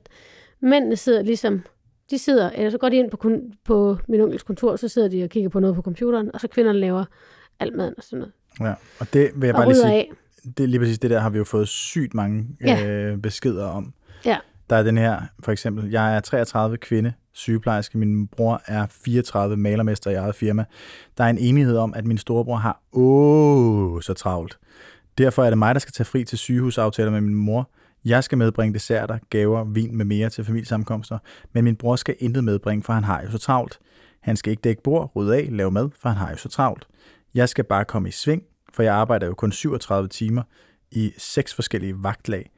[0.59, 1.62] mændene sidder ligesom...
[2.09, 5.07] De sidder, eller så går de ind på, kun, på min onkels kontor, så sidder
[5.07, 7.05] de og kigger på noget på computeren, og så kvinderne laver
[7.59, 8.34] alt maden og sådan noget.
[8.59, 10.11] Ja, og det vil jeg bare lige sige, af.
[10.57, 12.87] det, lige præcis det der har vi jo fået sygt mange Ja.
[12.87, 13.93] øh, beskeder om.
[14.25, 14.37] Ja.
[14.69, 19.57] Der er den her, for eksempel, jeg er 33 kvinde, sygeplejerske, min bror er 34
[19.57, 20.65] malermester i eget firma.
[21.17, 24.57] Der er en enighed om, at min storebror har åh så travlt.
[25.17, 27.69] Derfor er det mig, der skal tage fri til sygehusaftaler med min mor.
[28.05, 31.17] Jeg skal medbringe desserter, gaver, vin med mere til familiesamkomster,
[31.53, 33.79] men min bror skal intet medbringe, for han har jo så travlt.
[34.21, 36.87] Han skal ikke dække bord, rydde af, lave mad, for han har jo så travlt.
[37.34, 40.43] Jeg skal bare komme i sving, for jeg arbejder jo kun 37 timer
[40.91, 42.51] i seks forskellige vagtlag.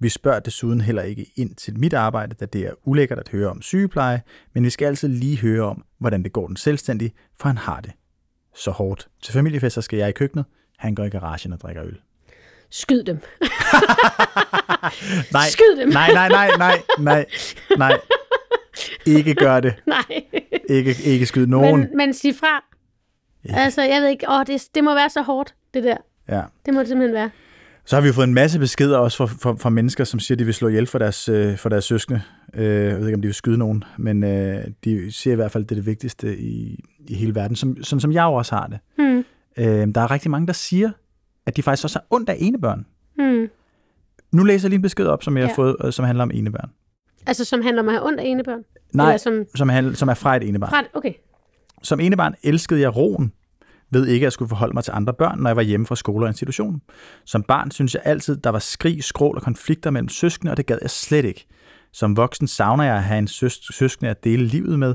[0.00, 3.48] Vi spørger desuden heller ikke ind til mit arbejde, da det er ulækkert at høre
[3.50, 4.22] om sygepleje,
[4.54, 7.80] men vi skal altid lige høre om, hvordan det går den selvstændige, for han har
[7.80, 7.92] det
[8.54, 9.08] så hårdt.
[9.22, 10.44] Til familiefester skal jeg i køkkenet,
[10.78, 12.00] han går i garagen og drikker øl.
[12.70, 13.16] Skyd dem.
[15.32, 15.88] Nej, Skyd dem.
[15.88, 17.26] nej, nej, nej, nej, nej,
[17.78, 18.00] nej.
[19.06, 19.74] Ikke gør det.
[19.86, 20.22] Nej.
[20.68, 21.80] Ikke, ikke skyde nogen.
[21.80, 22.64] Men, men sig fra.
[23.48, 25.96] Altså, jeg ved ikke, åh, det, det må være så hårdt, det der.
[26.28, 26.42] Ja.
[26.66, 27.30] Det må det simpelthen være.
[27.86, 30.34] Så har vi jo fået en masse beskeder også fra, fra, fra mennesker, som siger,
[30.34, 32.22] at de vil slå ihjel for deres, øh, for deres søskende.
[32.54, 35.50] Øh, jeg ved ikke, om de vil skyde nogen, men øh, de siger i hvert
[35.52, 38.32] fald, at det er det vigtigste i, i hele verden, som, sådan som jeg jo
[38.34, 38.78] også har det.
[38.96, 39.24] Hmm.
[39.56, 40.90] Øh, der er rigtig mange, der siger,
[41.46, 42.86] at de faktisk også har ondt af enebørn.
[43.16, 43.48] Hmm.
[44.32, 45.54] Nu læser jeg lige en besked op, som jeg har Ja.
[45.56, 46.70] fået, øh, som handler om enebørn.
[47.26, 48.62] Altså, som handler om at have ondt af enebørn?
[48.94, 49.44] Nej, Eller som...
[49.54, 50.70] som, handler, som er fra et enebarn.
[50.70, 51.12] Fra, okay.
[51.84, 53.32] Som enebarn elskede jeg roen
[53.90, 56.24] ved ikke at skulle forholde mig til andre børn, når jeg var hjemme fra skole
[56.24, 56.82] og institution.
[57.24, 60.66] Som barn synes jeg altid, der var skrig, skrål og konflikter mellem søskende, og det
[60.66, 61.46] gad jeg slet ikke.
[61.92, 64.94] Som voksen savner jeg at have en søs- søskende at dele livet med,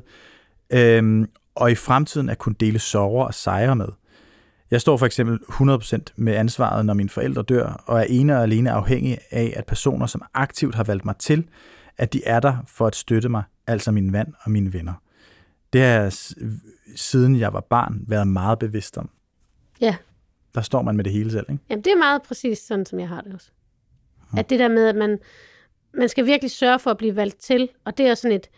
[0.73, 3.87] øhm, og i fremtiden at kunne dele sorger og sejre med.
[4.71, 8.43] Jeg står for eksempel 100% med ansvaret, når mine forældre dør, og er ene og
[8.43, 11.47] alene afhængig af, at personer, som aktivt har valgt mig til,
[11.97, 14.93] at de er der for at støtte mig, altså min mand og mine venner.
[15.74, 16.13] Det har jeg,
[16.95, 19.09] siden jeg var barn, været meget bevidst om.
[19.82, 19.95] Ja.
[20.55, 21.63] Der står man med det hele selv, ikke?
[21.70, 23.51] Jamen, det er meget præcis sådan, som jeg har det også.
[24.38, 25.20] At det der med, at man,
[25.93, 28.49] man skal virkelig sørge for at blive valgt til, og det er sådan et,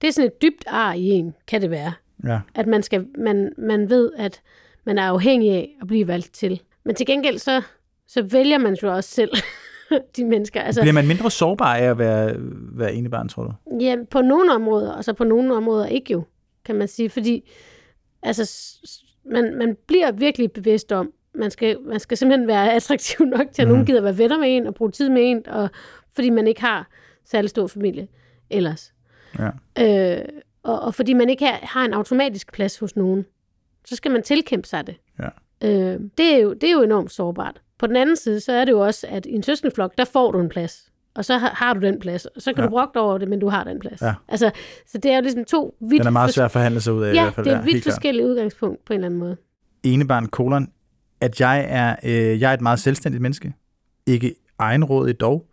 [0.00, 1.92] det er sådan et dybt ar i en, kan det være.
[2.24, 2.40] Ja.
[2.54, 4.42] At man, skal, man, man ved, at
[4.86, 6.62] man er afhængig af at blive valgt til.
[6.84, 7.62] Men til gengæld, så,
[8.06, 9.30] så vælger man jo også selv
[10.16, 10.60] de mennesker.
[10.60, 12.34] Altså, Bliver man mindre sårbar af at være,
[12.72, 13.76] være enebarn, tror du?
[13.80, 16.24] Ja, på nogle områder, og så på nogle områder ikke jo,
[16.68, 17.10] kan man sige.
[17.10, 17.50] Fordi
[18.22, 18.50] altså,
[19.24, 23.62] man, man bliver virkelig bevidst om, man skal, man skal simpelthen være attraktiv nok til,
[23.62, 25.70] at nogen gider være venner med en og bruge tid med en, og,
[26.14, 26.88] fordi man ikke har
[27.24, 28.08] særlig stor familie
[28.50, 28.92] ellers.
[29.38, 29.50] Ja.
[30.18, 30.24] Øh,
[30.62, 33.26] og, og fordi man ikke har, har en automatisk plads hos nogen,
[33.84, 34.96] så skal man tilkæmpe sig det.
[35.18, 35.28] Ja.
[35.68, 37.62] Øh, det, er jo, det er jo enormt sårbart.
[37.78, 40.32] På den anden side, så er det jo også, at i en søskendeflok, der får
[40.32, 40.92] du en plads.
[41.14, 42.26] Og så har, har du den plads.
[42.38, 42.66] Så kan Ja.
[42.66, 44.02] du brokke over det, men du har den plads.
[44.02, 44.14] Ja.
[44.28, 44.50] Altså,
[44.86, 47.02] så det er jo ligesom to vidt Den er meget svær at forhandle sig ud
[47.02, 47.44] af i Ja, hvert fald.
[47.46, 47.92] det er Ja, vidt klart.
[47.94, 49.36] forskellige udgangspunkt på en eller anden måde.
[49.82, 50.68] enebarn, kolon,
[51.20, 53.54] at jeg er, øh, jeg er et meget selvstændigt menneske.
[54.06, 55.46] Ikke egenrådigt dog.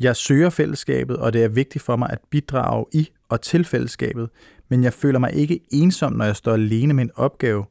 [0.00, 4.28] Jeg søger fællesskabet, og det er vigtigt for mig at bidrage i og til fællesskabet,
[4.68, 7.64] men jeg føler mig ikke ensom, når jeg står alene med en opgave.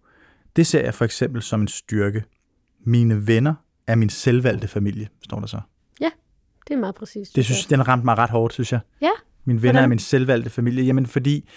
[0.55, 2.23] Det ser jeg for eksempel som en styrke.
[2.85, 3.53] Mine venner
[3.87, 5.59] er min selvvalgte familie, står der så.
[6.67, 7.35] Det er meget præcist.
[7.35, 8.79] Det synes, den ramte mig ret hårdt, synes jeg.
[9.01, 9.09] Ja.
[9.45, 9.83] Mine venner Hvordan?
[9.83, 10.83] er min selvvalgte familie.
[10.83, 11.49] Jamen fordi,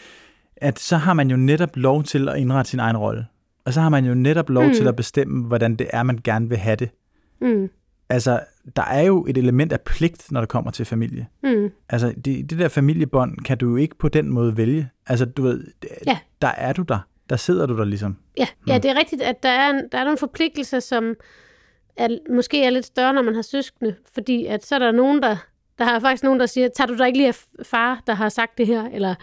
[0.57, 3.27] at så har man jo netop lov til at indrette sin egen rolle.
[3.65, 4.69] Og så har man jo netop lov Mm.
[4.69, 4.75] mm.
[4.75, 6.91] til at bestemme, hvordan det er, man gerne vil have det.
[7.41, 7.71] Mm,
[8.09, 8.41] Altså,
[8.77, 11.27] der er jo et element af pligt, når det kommer til familie.
[11.43, 14.91] mm, Altså, det, det der familiebånd kan du jo ikke på den måde vælge.
[15.07, 15.65] Altså, du ved,
[16.07, 16.19] Ja.
[16.43, 16.99] der er du der.
[17.31, 18.17] Der sidder du der ligesom.
[18.39, 21.15] ja, ja, det er rigtigt, at der er, en, der er nogle forpligtelser, som
[21.97, 23.95] er, måske er lidt større, når man har søskende.
[24.15, 25.37] Fordi at så er der nogen, der...
[25.79, 28.29] Der er faktisk nogen, der siger, tager du dig ikke lige af far, der har
[28.29, 28.85] sagt det her?
[28.85, 29.15] Eller,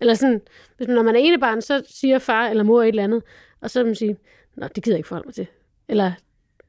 [0.00, 0.40] eller sådan,
[0.76, 3.22] hvis man, når man er enebarn, så siger far eller mor et eller andet.
[3.60, 4.16] Og så vil man sige,
[4.56, 5.46] nå, det gider jeg ikke forholde mig til.
[5.88, 6.12] Eller,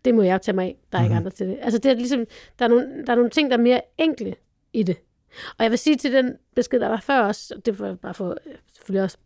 [0.05, 0.77] det må jeg tage mig af.
[0.91, 1.11] Der er mm-hmm.
[1.11, 1.57] ikke andre til det.
[1.61, 2.25] Altså, det er ligesom,
[2.59, 4.35] der er, nogle, der er nogle ting, der er mere enkle
[4.73, 4.97] i det.
[5.57, 8.13] Og jeg vil sige til den besked, der var før også, og det var bare
[8.13, 9.17] for, øh, selvfølgelig også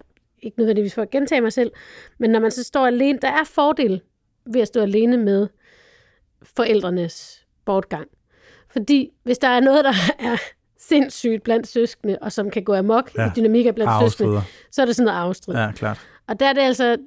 [0.41, 1.71] ikke nødvendigvis for at gentage mig selv,
[2.17, 4.01] men når man så står alene, der er fordel
[4.45, 5.47] ved at stå alene med
[6.43, 8.07] forældrenes bortgang.
[8.69, 9.93] Fordi hvis der er noget, der
[10.31, 10.37] er
[10.77, 13.27] sindssygt blandt søskende, og som kan gå amok ja.
[13.27, 14.41] I dynamikker blandt søskende, Arvestrider.
[14.71, 15.55] så er det sådan noget arvestrid.
[15.55, 15.71] Ja.
[15.71, 16.07] Klart.
[16.27, 16.97] Og der er det altså,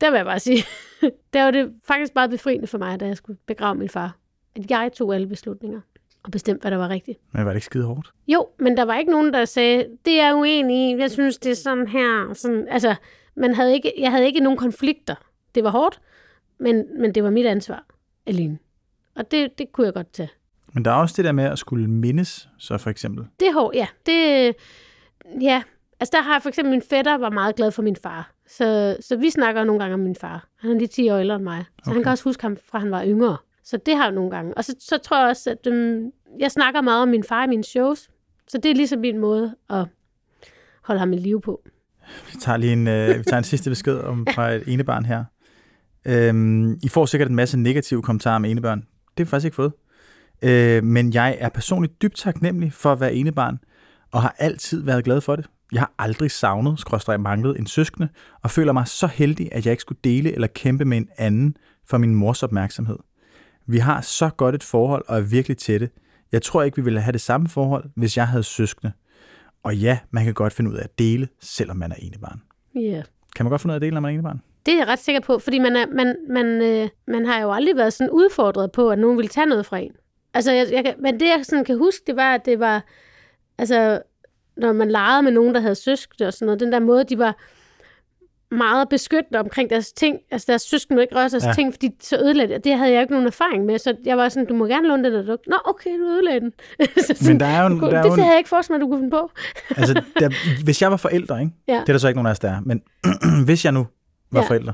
[0.00, 0.64] der vil jeg bare sige,
[1.32, 4.16] der var det faktisk meget befriende for mig, da jeg skulle begrave min far.
[4.56, 5.80] At jeg tog alle beslutninger
[6.22, 7.18] og bestemte, hvad der var rigtigt.
[7.32, 8.12] Men var det ikke skide hårdt?
[8.26, 11.38] Jo, men der var ikke nogen, der sagde, det er jeg uenig i, jeg synes,
[11.38, 12.34] det er sådan her.
[12.34, 12.68] Sådan.
[12.68, 12.94] Altså,
[13.34, 15.14] man havde ikke, jeg havde ikke nogen konflikter.
[15.54, 16.00] Det var hårdt,
[16.58, 17.86] men, men det var mit ansvar
[18.26, 18.58] alene.
[19.16, 20.30] Og det, det kunne jeg godt tage.
[20.72, 23.26] Men der er også det der med at skulle mindes, så for eksempel.
[23.40, 23.86] Det hårdt, ja.
[24.06, 24.54] Det,
[25.40, 25.62] ja.
[26.00, 28.32] Altså, der har jeg for eksempel min fætter var meget glad for min far.
[28.48, 30.48] Så, så vi snakker nogle gange om min far.
[30.60, 31.64] Han er lige 10 år ældre end mig.
[31.84, 31.94] Så okay.
[31.94, 33.36] han kan også huske ham fra han var yngre.
[33.64, 34.54] Så det har jeg nogle gange.
[34.56, 37.48] Og så, så tror jeg også, at øhm, jeg snakker meget om min far i
[37.48, 38.10] mine shows.
[38.48, 39.86] Så det er ligesom min måde at
[40.82, 41.62] holde ham i live på.
[42.32, 45.24] Vi tager lige en, øh, vi tager en sidste besked om, fra et enebarn her.
[46.04, 48.86] Øhm, I får sikkert en masse negative kommentarer om enebørn.
[49.16, 49.72] Det har vi faktisk ikke fået.
[50.42, 53.58] Øh, men jeg er personligt dybt taknemmelig for at være enebarn,
[54.10, 55.46] og har altid været glad for det.
[55.72, 58.08] Jeg har aldrig savnet, skråstrej manglet en søskende,
[58.42, 61.56] og føler mig så heldig, at jeg ikke skulle dele eller kæmpe med en anden
[61.86, 62.98] for min mors opmærksomhed.
[63.66, 65.90] Vi har så godt et forhold og er virkelig tætte.
[66.32, 68.92] Jeg tror ikke, vi ville have det samme forhold, hvis jeg havde søskende.
[69.62, 72.42] Og ja, man kan godt finde ud af at dele, selvom man er enebarn.
[72.74, 72.80] Ja.
[72.80, 73.04] Yeah.
[73.36, 74.40] Kan man godt finde ud af at dele, når man er enebarn?
[74.66, 77.52] Det er jeg ret sikker på, fordi man, er, man, man, øh, man har jo
[77.52, 79.92] aldrig været sådan udfordret på, at nogen vil tage noget fra en.
[80.34, 82.84] Altså, jeg, jeg men det jeg sådan kan huske, det var, at det var,
[83.58, 84.02] altså,
[84.56, 87.18] når man legede med nogen, der havde søskende og sådan noget, den der måde, de
[87.18, 87.36] var
[88.54, 90.18] meget beskyttende omkring deres ting.
[90.30, 91.52] Altså, deres søskende må ikke røre deres Ja.
[91.52, 92.64] ting, fordi så ødelagde det.
[92.64, 95.04] Det havde jeg ikke nogen erfaring med, så jeg var sådan, du må gerne låne
[95.04, 95.50] den der dukke.
[95.50, 96.52] Nå, okay, du ødelagde den.
[96.96, 98.32] så sådan, Men der er jo, en- du kunne- der er det jo en, havde
[98.32, 99.30] jeg ikke forestillet mig, du kunne finde på.
[99.76, 101.52] altså, der, hvis jeg var forældre, ikke?
[101.68, 101.72] Ja.
[101.72, 102.82] det er der så ikke nogen af os, der er, men
[103.46, 103.86] hvis jeg nu
[104.32, 104.48] var Ja.
[104.48, 104.72] forældre,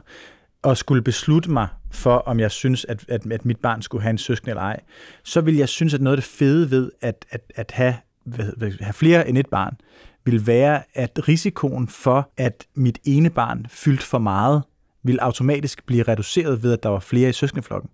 [0.63, 4.11] og skulle beslutte mig for, om jeg synes, at, at, at mit barn skulle have
[4.11, 4.81] en søskende eller ej,
[5.25, 7.95] så vil jeg synes, at noget af det fede ved at, at, at have,
[8.25, 9.77] hvad, have flere end et barn,
[10.25, 14.63] vil være, at risikoen for, at mit ene barn fyldt for meget,
[15.03, 17.91] vil automatisk blive reduceret ved, at der var flere i søskendeflokken.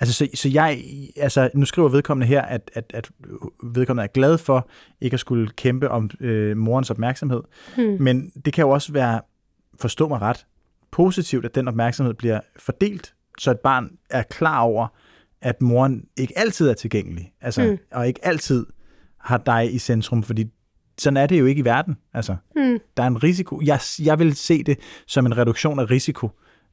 [0.00, 0.82] Altså, så, så jeg,
[1.16, 3.10] altså, nu skriver vedkommende her, at, at, at
[3.62, 4.68] vedkommende er glad for
[5.00, 7.42] ikke at skulle kæmpe om øh, morens opmærksomhed.
[7.76, 7.96] Hmm.
[8.00, 9.20] Men det kan jo også være,
[9.80, 10.46] forstå mig ret,
[10.92, 14.88] positivt, at den opmærksomhed bliver fordelt, så et barn er klar over,
[15.40, 17.78] at moren ikke altid er tilgængelig, altså, hmm.
[17.90, 18.66] og ikke altid
[19.20, 20.46] har dig i centrum, fordi
[20.98, 21.96] sådan er det jo ikke i verden.
[22.14, 22.78] Altså, hmm.
[22.96, 23.60] Der er en risiko.
[23.64, 26.30] Jeg, jeg vil se det som en reduktion af risiko,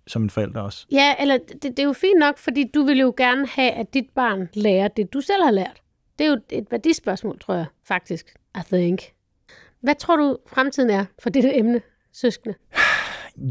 [0.08, 0.86] som en forælder også.
[0.92, 3.94] Ja, eller det, det er jo fint nok, fordi du vil jo gerne have, at
[3.94, 5.82] dit barn lærer det, du selv har lært.
[6.20, 8.36] Det er jo et værdispørgsmål, tror jeg, faktisk.
[8.56, 9.02] I think.
[9.82, 11.82] Hvad tror du, fremtiden er for det emne,
[12.14, 12.56] søskende?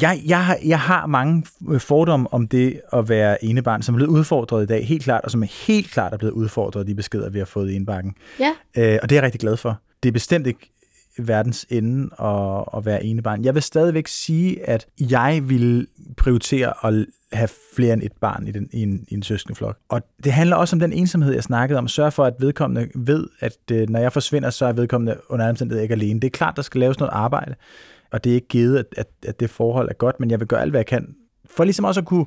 [0.03, 1.45] Jeg, jeg, jeg har mange
[1.79, 5.31] fordomme om det at være enebarn, som er blevet udfordret i dag, helt klart, og
[5.31, 8.15] som er helt klart er blevet udfordret af de beskeder, vi har fået i indbakken.
[8.41, 8.53] Ja.
[8.77, 9.81] Øh, og det er jeg rigtig glad for.
[10.03, 10.73] Det er bestemt ikke
[11.19, 13.45] verdens ende at, at være enebarn.
[13.45, 15.87] Jeg vil stadigvæk sige, at jeg vil
[16.17, 19.79] prioritere at have flere end et barn i, den, i, en, i en søskendeflok.
[19.89, 21.89] Og det handler også om den ensomhed, jeg snakkede om.
[21.89, 25.83] Sørg for, at vedkommende ved, at øh, når jeg forsvinder, så er vedkommende under omstændighed
[25.83, 26.21] ikke alene.
[26.21, 27.55] Det er klart, der skal laves noget arbejde,
[28.11, 30.49] og det er ikke givet, at, at, at det forhold er godt, men jeg vil
[30.49, 31.15] gøre alt, hvad jeg kan,
[31.51, 32.27] for ligesom også at kunne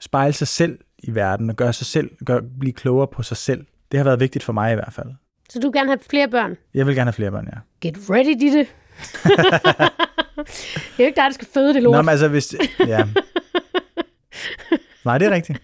[0.00, 3.64] spejle sig selv i verden, og gøre sig selv, gøre, blive klogere på sig selv.
[3.92, 5.08] Det har været vigtigt for mig i hvert fald.
[5.48, 6.56] Så du vil gerne have flere børn?
[6.74, 7.88] Jeg vil gerne have flere børn, ja.
[7.88, 8.58] Get ready, Ditte.
[10.36, 11.92] det er jo ikke dig, der skal føde det lort.
[11.92, 12.54] Nå, men altså, hvis...
[12.86, 13.04] Ja.
[15.04, 15.62] Nej, det er rigtigt.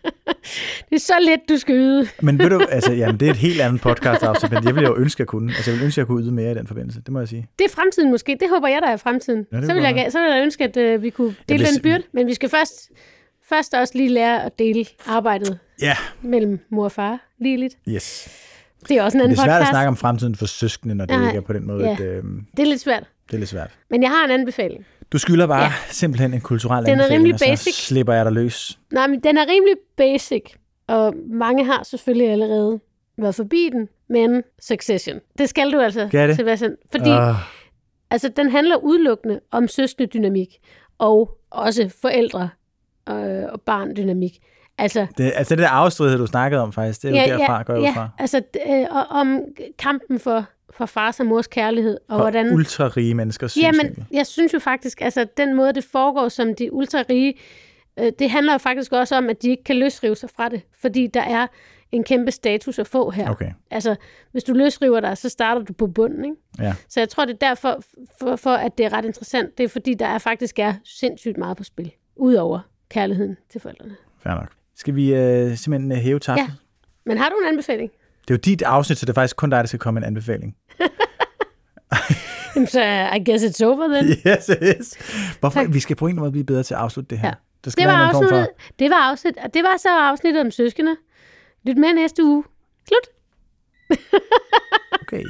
[0.91, 2.09] Det er så let, du skal yde.
[2.23, 4.85] men ved du, altså, jamen, det er et helt andet podcast afsnit, men jeg vil
[4.85, 5.53] jo ønske, at jeg kunne.
[5.57, 7.01] Altså, jeg vil ønske, at jeg kunne yde mere i den forbindelse.
[7.01, 7.47] Det må jeg sige.
[7.59, 8.37] Det er fremtiden måske.
[8.41, 9.47] Det håber jeg, der er fremtiden.
[9.53, 11.73] Ja, så, vil jeg, så vil jeg ønske, at uh, vi kunne dele vil...
[11.75, 12.03] den byrde.
[12.13, 12.91] Men vi skal først,
[13.49, 15.97] først også lige lære at dele arbejdet ja.
[16.23, 17.19] mellem mor og far.
[17.41, 17.73] Lige lidt.
[17.89, 18.29] Yes.
[18.89, 19.45] Det er også en anden podcast.
[19.47, 19.69] Det er svært podcast.
[19.71, 21.85] at snakke om fremtiden for søskende, når det Nej, ikke er på den måde.
[21.87, 21.93] ja.
[21.93, 22.23] At, øh,
[22.57, 23.05] Det er lidt svært.
[23.27, 23.71] det er lidt svært.
[23.91, 24.87] Men jeg har en anbefaling.
[25.13, 25.65] Du skylder bare Ja.
[25.67, 25.73] ja.
[25.91, 27.75] simpelthen en kulturel Den er anbefaling, rimelig og så basic.
[27.87, 28.79] slipper jeg dig løs.
[28.93, 30.43] Nej, men den er rimelig basic,
[30.89, 32.81] og mange har selvfølgelig allerede
[33.19, 35.21] været forbi den, men Succession.
[35.39, 36.37] Det skal du altså, det?
[36.37, 36.77] Sebastian.
[36.91, 37.35] Fordi Uh,
[38.11, 40.49] altså, den handler udelukkende om søskende-dynamik,
[40.99, 42.49] og også forældre-
[43.11, 44.39] øh, og barn-dynamik.
[44.79, 47.75] Altså, det, altså det der afstridighed, du snakkede om faktisk, det er jo derfra, går
[47.75, 48.09] jeg ja, ud fra.
[48.19, 49.41] altså øh, og, om
[49.79, 52.53] kampen for, for fars og mors kærlighed, og For hvordan...
[52.53, 54.05] ultra-rige menneskers Jamen, synsvinkel.
[54.11, 57.35] jeg synes jo faktisk, altså den måde, det foregår som de ultra-rige,
[57.99, 60.63] øh, det handler jo faktisk også om, at de ikke kan løsrive sig fra det,
[60.81, 61.47] fordi der er
[61.93, 63.31] en kæmpe status at få her.
[63.31, 63.97] Okay, Altså,
[64.33, 66.37] hvis du løsriver dig, så starter du på bunden, ikke?
[66.59, 66.75] ja.
[66.89, 67.83] Så jeg tror, det er derfor,
[68.21, 71.39] for, for at det er ret interessant, det er fordi, der er faktisk er sindssygt
[71.39, 73.97] meget på spil, udover kærligheden til forældrene.
[74.23, 74.49] Fair nok.
[74.77, 76.45] Skal vi øh, simpelthen øh, hæve taffel?
[76.49, 76.53] Ja.
[77.07, 77.91] Men har du en anbefaling?
[78.29, 80.05] Det er jo dit afsnit, så det er faktisk kun dig, der skal komme en
[80.05, 80.57] anbefaling.
[82.55, 82.81] Jamen, så
[83.17, 84.07] I guess it's over then.
[84.33, 84.97] yes, yes.
[85.41, 85.61] Hvorfor?
[85.61, 85.73] Tak.
[85.75, 87.29] Vi skal på en måde blive bedre til at afslutte det her.
[87.29, 87.35] Ja.
[87.65, 88.49] Der skal Det var, afsnittet,
[88.79, 90.97] det, var afsnit, det var så afsnittet om søskende.
[91.65, 92.45] Lyt med næste uge.
[92.89, 93.09] Slut.
[95.03, 95.25] Okay.